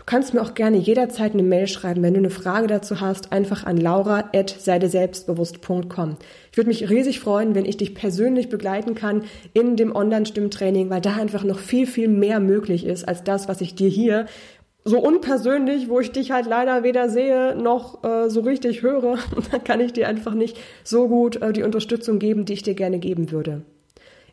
kannst 0.06 0.32
mir 0.32 0.42
auch 0.42 0.54
gerne 0.54 0.78
jederzeit 0.78 1.34
eine 1.34 1.42
Mail 1.42 1.66
schreiben, 1.66 2.02
wenn 2.02 2.14
du 2.14 2.18
eine 2.18 2.30
Frage 2.30 2.66
dazu 2.66 3.00
hast, 3.00 3.32
einfach 3.32 3.64
an 3.64 3.76
laura.seideselbstbewusst.com. 3.76 6.16
Ich 6.50 6.56
würde 6.56 6.68
mich 6.68 6.88
riesig 6.88 7.20
freuen, 7.20 7.54
wenn 7.54 7.66
ich 7.66 7.76
dich 7.76 7.94
persönlich 7.94 8.48
begleiten 8.48 8.94
kann 8.94 9.24
in 9.52 9.76
dem 9.76 9.94
Online-Stimmtraining, 9.94 10.88
weil 10.90 11.00
da 11.00 11.16
einfach 11.16 11.44
noch 11.44 11.58
viel, 11.58 11.86
viel 11.86 12.08
mehr 12.08 12.40
möglich 12.40 12.86
ist 12.86 13.06
als 13.06 13.24
das, 13.24 13.48
was 13.48 13.60
ich 13.60 13.74
dir 13.74 13.88
hier 13.88 14.26
so 14.84 14.98
unpersönlich, 14.98 15.88
wo 15.88 16.00
ich 16.00 16.12
dich 16.12 16.30
halt 16.30 16.46
leider 16.46 16.82
weder 16.82 17.10
sehe 17.10 17.54
noch 17.54 18.02
äh, 18.04 18.30
so 18.30 18.40
richtig 18.40 18.82
höre, 18.82 19.18
da 19.52 19.58
kann 19.58 19.80
ich 19.80 19.92
dir 19.92 20.08
einfach 20.08 20.34
nicht 20.34 20.56
so 20.82 21.08
gut 21.08 21.42
äh, 21.42 21.52
die 21.52 21.62
Unterstützung 21.62 22.18
geben, 22.18 22.46
die 22.46 22.54
ich 22.54 22.62
dir 22.62 22.74
gerne 22.74 22.98
geben 22.98 23.30
würde. 23.30 23.62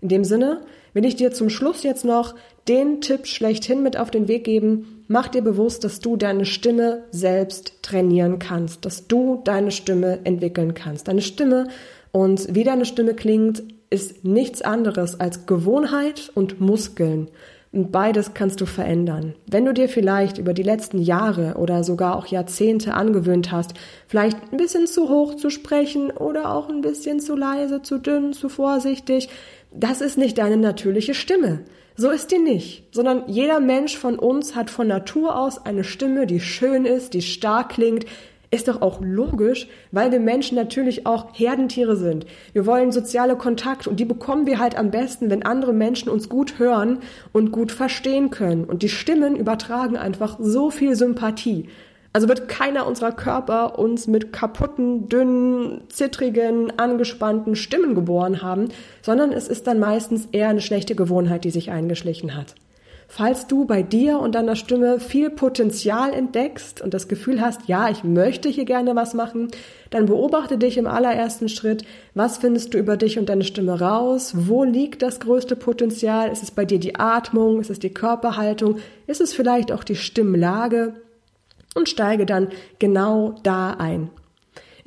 In 0.01 0.09
dem 0.09 0.23
Sinne 0.23 0.61
will 0.93 1.05
ich 1.05 1.15
dir 1.15 1.31
zum 1.31 1.49
Schluss 1.49 1.83
jetzt 1.83 2.05
noch 2.05 2.35
den 2.67 3.01
Tipp 3.01 3.27
schlechthin 3.27 3.83
mit 3.83 3.97
auf 3.97 4.11
den 4.11 4.27
Weg 4.27 4.45
geben. 4.45 4.94
Mach 5.07 5.27
dir 5.27 5.43
bewusst, 5.43 5.83
dass 5.83 5.99
du 5.99 6.17
deine 6.17 6.45
Stimme 6.45 7.03
selbst 7.11 7.83
trainieren 7.83 8.39
kannst, 8.39 8.85
dass 8.85 9.07
du 9.07 9.41
deine 9.43 9.69
Stimme 9.69 10.19
entwickeln 10.23 10.73
kannst. 10.73 11.07
Deine 11.07 11.21
Stimme 11.21 11.67
und 12.11 12.55
wie 12.55 12.63
deine 12.63 12.85
Stimme 12.85 13.13
klingt, 13.13 13.61
ist 13.91 14.25
nichts 14.25 14.63
anderes 14.63 15.19
als 15.19 15.45
Gewohnheit 15.45 16.31
und 16.33 16.59
Muskeln. 16.59 17.29
Und 17.71 17.91
beides 17.91 18.33
kannst 18.33 18.61
du 18.61 18.65
verändern. 18.65 19.35
Wenn 19.45 19.65
du 19.65 19.73
dir 19.73 19.89
vielleicht 19.89 20.37
über 20.37 20.53
die 20.53 20.63
letzten 20.63 20.99
Jahre 20.99 21.55
oder 21.55 21.83
sogar 21.83 22.15
auch 22.15 22.25
Jahrzehnte 22.25 22.93
angewöhnt 22.93 23.51
hast, 23.51 23.73
vielleicht 24.07 24.37
ein 24.51 24.57
bisschen 24.57 24.87
zu 24.87 25.09
hoch 25.09 25.35
zu 25.35 25.49
sprechen 25.49 26.09
oder 26.09 26.51
auch 26.51 26.69
ein 26.69 26.81
bisschen 26.81 27.19
zu 27.19 27.35
leise, 27.35 27.81
zu 27.81 27.99
dünn, 27.99 28.33
zu 28.33 28.49
vorsichtig, 28.49 29.29
das 29.71 30.01
ist 30.01 30.17
nicht 30.17 30.37
deine 30.37 30.57
natürliche 30.57 31.13
Stimme. 31.13 31.59
So 31.97 32.09
ist 32.09 32.31
die 32.31 32.39
nicht, 32.39 32.93
sondern 32.93 33.23
jeder 33.27 33.61
Mensch 33.61 33.97
von 33.97 34.19
uns 34.19 34.53
hat 34.53 34.69
von 34.69 34.85
Natur 34.85 35.39
aus 35.39 35.65
eine 35.65 35.85
Stimme, 35.85 36.27
die 36.27 36.41
schön 36.41 36.83
ist, 36.83 37.13
die 37.13 37.21
stark 37.21 37.69
klingt. 37.69 38.05
Ist 38.51 38.67
doch 38.67 38.81
auch 38.81 38.99
logisch, 39.01 39.67
weil 39.91 40.11
wir 40.11 40.19
Menschen 40.19 40.55
natürlich 40.55 41.07
auch 41.07 41.27
Herdentiere 41.33 41.95
sind. 41.95 42.25
Wir 42.51 42.65
wollen 42.65 42.91
soziale 42.91 43.37
Kontakte 43.37 43.89
und 43.89 43.99
die 43.99 44.05
bekommen 44.05 44.45
wir 44.45 44.59
halt 44.59 44.77
am 44.77 44.91
besten, 44.91 45.29
wenn 45.29 45.43
andere 45.43 45.71
Menschen 45.71 46.09
uns 46.09 46.27
gut 46.27 46.59
hören 46.59 46.99
und 47.31 47.51
gut 47.51 47.71
verstehen 47.71 48.29
können. 48.29 48.65
Und 48.65 48.83
die 48.83 48.89
Stimmen 48.89 49.37
übertragen 49.37 49.95
einfach 49.95 50.37
so 50.39 50.71
viel 50.71 50.95
Sympathie. 50.95 51.69
Also 52.15 52.29
wird 52.29 52.47
keiner 52.47 52.87
unserer 52.87 53.11
Körper 53.11 53.77
uns 53.77 54.07
mit 54.07 54.31
kaputten, 54.31 55.09
dünnen, 55.09 55.81
zittrigen, 55.89 56.71
angespannten 56.79 57.57
Stimmen 57.57 57.93
geboren 57.93 58.41
haben, 58.41 58.69
sondern 59.01 59.33
es 59.33 59.49
ist 59.49 59.67
dann 59.67 59.79
meistens 59.79 60.29
eher 60.31 60.47
eine 60.47 60.61
schlechte 60.61 60.95
Gewohnheit, 60.95 61.43
die 61.43 61.51
sich 61.51 61.71
eingeschlichen 61.71 62.37
hat. 62.37 62.55
Falls 63.09 63.47
du 63.47 63.65
bei 63.65 63.83
dir 63.83 64.19
und 64.19 64.33
deiner 64.33 64.55
Stimme 64.55 65.01
viel 65.01 65.29
Potenzial 65.29 66.13
entdeckst 66.13 66.81
und 66.81 66.93
das 66.93 67.09
Gefühl 67.09 67.41
hast, 67.41 67.67
ja, 67.67 67.89
ich 67.89 68.05
möchte 68.05 68.47
hier 68.47 68.63
gerne 68.63 68.95
was 68.95 69.13
machen, 69.13 69.49
dann 69.89 70.05
beobachte 70.05 70.57
dich 70.57 70.77
im 70.77 70.87
allerersten 70.87 71.49
Schritt, 71.49 71.83
was 72.13 72.37
findest 72.37 72.73
du 72.73 72.77
über 72.77 72.95
dich 72.95 73.19
und 73.19 73.27
deine 73.27 73.43
Stimme 73.43 73.77
raus, 73.77 74.31
wo 74.37 74.63
liegt 74.63 75.01
das 75.01 75.19
größte 75.19 75.57
Potenzial, 75.57 76.31
ist 76.31 76.43
es 76.43 76.51
bei 76.51 76.63
dir 76.63 76.79
die 76.79 76.95
Atmung, 76.95 77.59
ist 77.59 77.69
es 77.69 77.79
die 77.79 77.93
Körperhaltung, 77.93 78.77
ist 79.05 79.19
es 79.19 79.33
vielleicht 79.33 79.73
auch 79.73 79.83
die 79.83 79.97
Stimmlage, 79.97 80.93
und 81.75 81.87
steige 81.87 82.25
dann 82.25 82.49
genau 82.79 83.35
da 83.43 83.71
ein. 83.71 84.09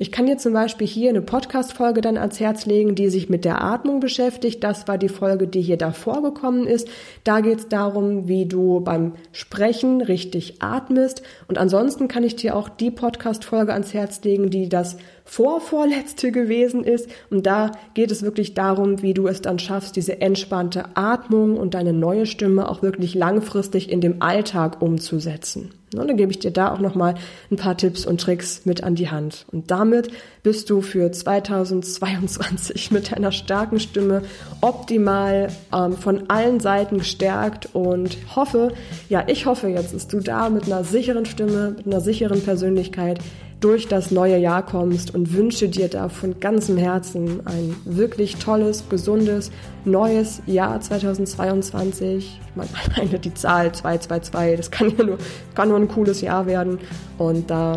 Ich 0.01 0.13
kann 0.13 0.27
dir 0.27 0.37
zum 0.37 0.53
Beispiel 0.53 0.87
hier 0.87 1.09
eine 1.09 1.21
Podcast-Folge 1.21 1.99
dann 1.99 2.17
ans 2.17 2.39
Herz 2.39 2.65
legen, 2.65 2.95
die 2.95 3.09
sich 3.09 3.27
mit 3.27 3.43
der 3.43 3.61
Atmung 3.61 3.99
beschäftigt. 3.99 4.63
Das 4.63 4.87
war 4.87 4.97
die 4.97 5.09
Folge, 5.09 5.45
die 5.45 5.61
hier 5.61 5.75
davor 5.75 6.23
gekommen 6.23 6.65
ist. 6.65 6.87
Da 7.25 7.41
geht 7.41 7.59
es 7.59 7.67
darum, 7.67 8.29
wie 8.29 8.45
du 8.45 8.79
beim 8.79 9.15
Sprechen 9.33 9.99
richtig 9.99 10.61
atmest. 10.61 11.21
Und 11.49 11.57
ansonsten 11.57 12.07
kann 12.07 12.23
ich 12.23 12.37
dir 12.37 12.55
auch 12.55 12.69
die 12.69 12.91
Podcast-Folge 12.91 13.73
ans 13.73 13.93
Herz 13.93 14.23
legen, 14.23 14.49
die 14.49 14.69
das 14.69 14.95
vorvorletzte 15.29 16.31
gewesen 16.31 16.83
ist. 16.83 17.07
Und 17.29 17.45
da 17.45 17.71
geht 17.93 18.09
es 18.09 18.23
wirklich 18.23 18.55
darum, 18.55 19.03
wie 19.03 19.13
du 19.13 19.27
es 19.27 19.41
dann 19.41 19.59
schaffst, 19.59 19.95
diese 19.95 20.19
entspannte 20.21 20.95
Atmung 20.95 21.55
und 21.55 21.75
deine 21.75 21.93
neue 21.93 22.25
Stimme 22.25 22.67
auch 22.67 22.81
wirklich 22.81 23.13
langfristig 23.13 23.91
in 23.91 24.01
dem 24.01 24.23
Alltag 24.23 24.81
umzusetzen. 24.81 25.71
Und 25.95 26.07
dann 26.07 26.17
gebe 26.17 26.31
ich 26.31 26.39
dir 26.39 26.51
da 26.51 26.71
auch 26.71 26.79
nochmal 26.79 27.15
ein 27.51 27.57
paar 27.57 27.77
Tipps 27.77 28.05
und 28.05 28.21
Tricks 28.21 28.61
mit 28.65 28.83
an 28.83 28.95
die 28.95 29.09
Hand. 29.09 29.45
Und 29.51 29.71
damit 29.71 30.09
bist 30.43 30.69
du 30.69 30.81
für 30.81 31.11
2022 31.11 32.91
mit 32.91 33.11
deiner 33.11 33.31
starken 33.31 33.79
Stimme 33.79 34.23
optimal 34.61 35.49
ähm, 35.73 35.93
von 35.93 36.29
allen 36.29 36.59
Seiten 36.59 36.99
gestärkt 36.99 37.69
und 37.73 38.17
hoffe, 38.35 38.73
ja, 39.09 39.23
ich 39.27 39.45
hoffe 39.45 39.67
jetzt, 39.67 39.93
dass 39.93 40.07
du 40.07 40.19
da 40.19 40.49
mit 40.49 40.65
einer 40.65 40.83
sicheren 40.83 41.25
Stimme, 41.25 41.75
mit 41.77 41.87
einer 41.87 42.01
sicheren 42.01 42.41
Persönlichkeit 42.41 43.19
durch 43.59 43.87
das 43.87 44.11
neue 44.11 44.37
Jahr 44.37 44.65
kommst 44.65 45.13
und 45.13 45.33
wünsche 45.33 45.67
dir 45.67 45.89
da 45.89 46.09
von 46.09 46.39
ganzem 46.39 46.77
Herzen 46.77 47.45
ein 47.45 47.75
wirklich 47.83 48.37
tolles, 48.37 48.85
gesundes, 48.89 49.51
neues 49.85 50.41
Jahr 50.45 50.79
2022. 50.79 52.39
Ich 52.41 52.55
meine, 52.55 52.69
alleine 52.95 53.19
die 53.19 53.33
Zahl 53.33 53.71
222, 53.73 54.57
das 54.57 54.71
kann 54.71 54.93
ja 54.97 55.03
nur, 55.03 55.17
kann 55.55 55.69
nur 55.69 55.77
ein 55.77 55.87
cooles 55.87 56.21
Jahr 56.21 56.45
werden 56.45 56.79
und 57.17 57.49
da 57.49 57.75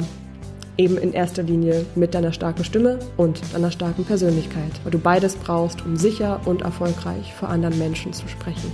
eben 0.79 0.97
in 0.97 1.13
erster 1.13 1.43
Linie 1.43 1.85
mit 1.95 2.15
deiner 2.15 2.33
starken 2.33 2.65
Stimme 2.65 2.99
und 3.17 3.41
deiner 3.53 3.71
starken 3.71 4.05
Persönlichkeit, 4.05 4.73
weil 4.85 4.93
du 4.93 4.99
beides 4.99 5.35
brauchst, 5.37 5.85
um 5.85 5.97
sicher 5.97 6.41
und 6.47 6.63
erfolgreich 6.63 7.35
vor 7.35 7.51
anderen 7.51 7.79
Menschen 7.79 8.13
zu 8.13 8.27
sprechen. 8.29 8.73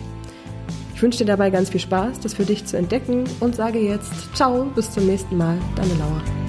Ich 0.95 1.03
wünsche 1.03 1.19
dir 1.19 1.27
dabei 1.27 1.51
ganz 1.51 1.71
viel 1.71 1.81
Spaß, 1.81 2.21
das 2.21 2.35
für 2.35 2.45
dich 2.45 2.67
zu 2.67 2.77
entdecken 2.77 3.25
und 3.41 3.55
sage 3.55 3.79
jetzt 3.79 4.13
Ciao, 4.35 4.65
bis 4.75 4.91
zum 4.91 5.07
nächsten 5.07 5.37
Mal, 5.37 5.57
deine 5.77 5.95
Laura. 5.95 6.48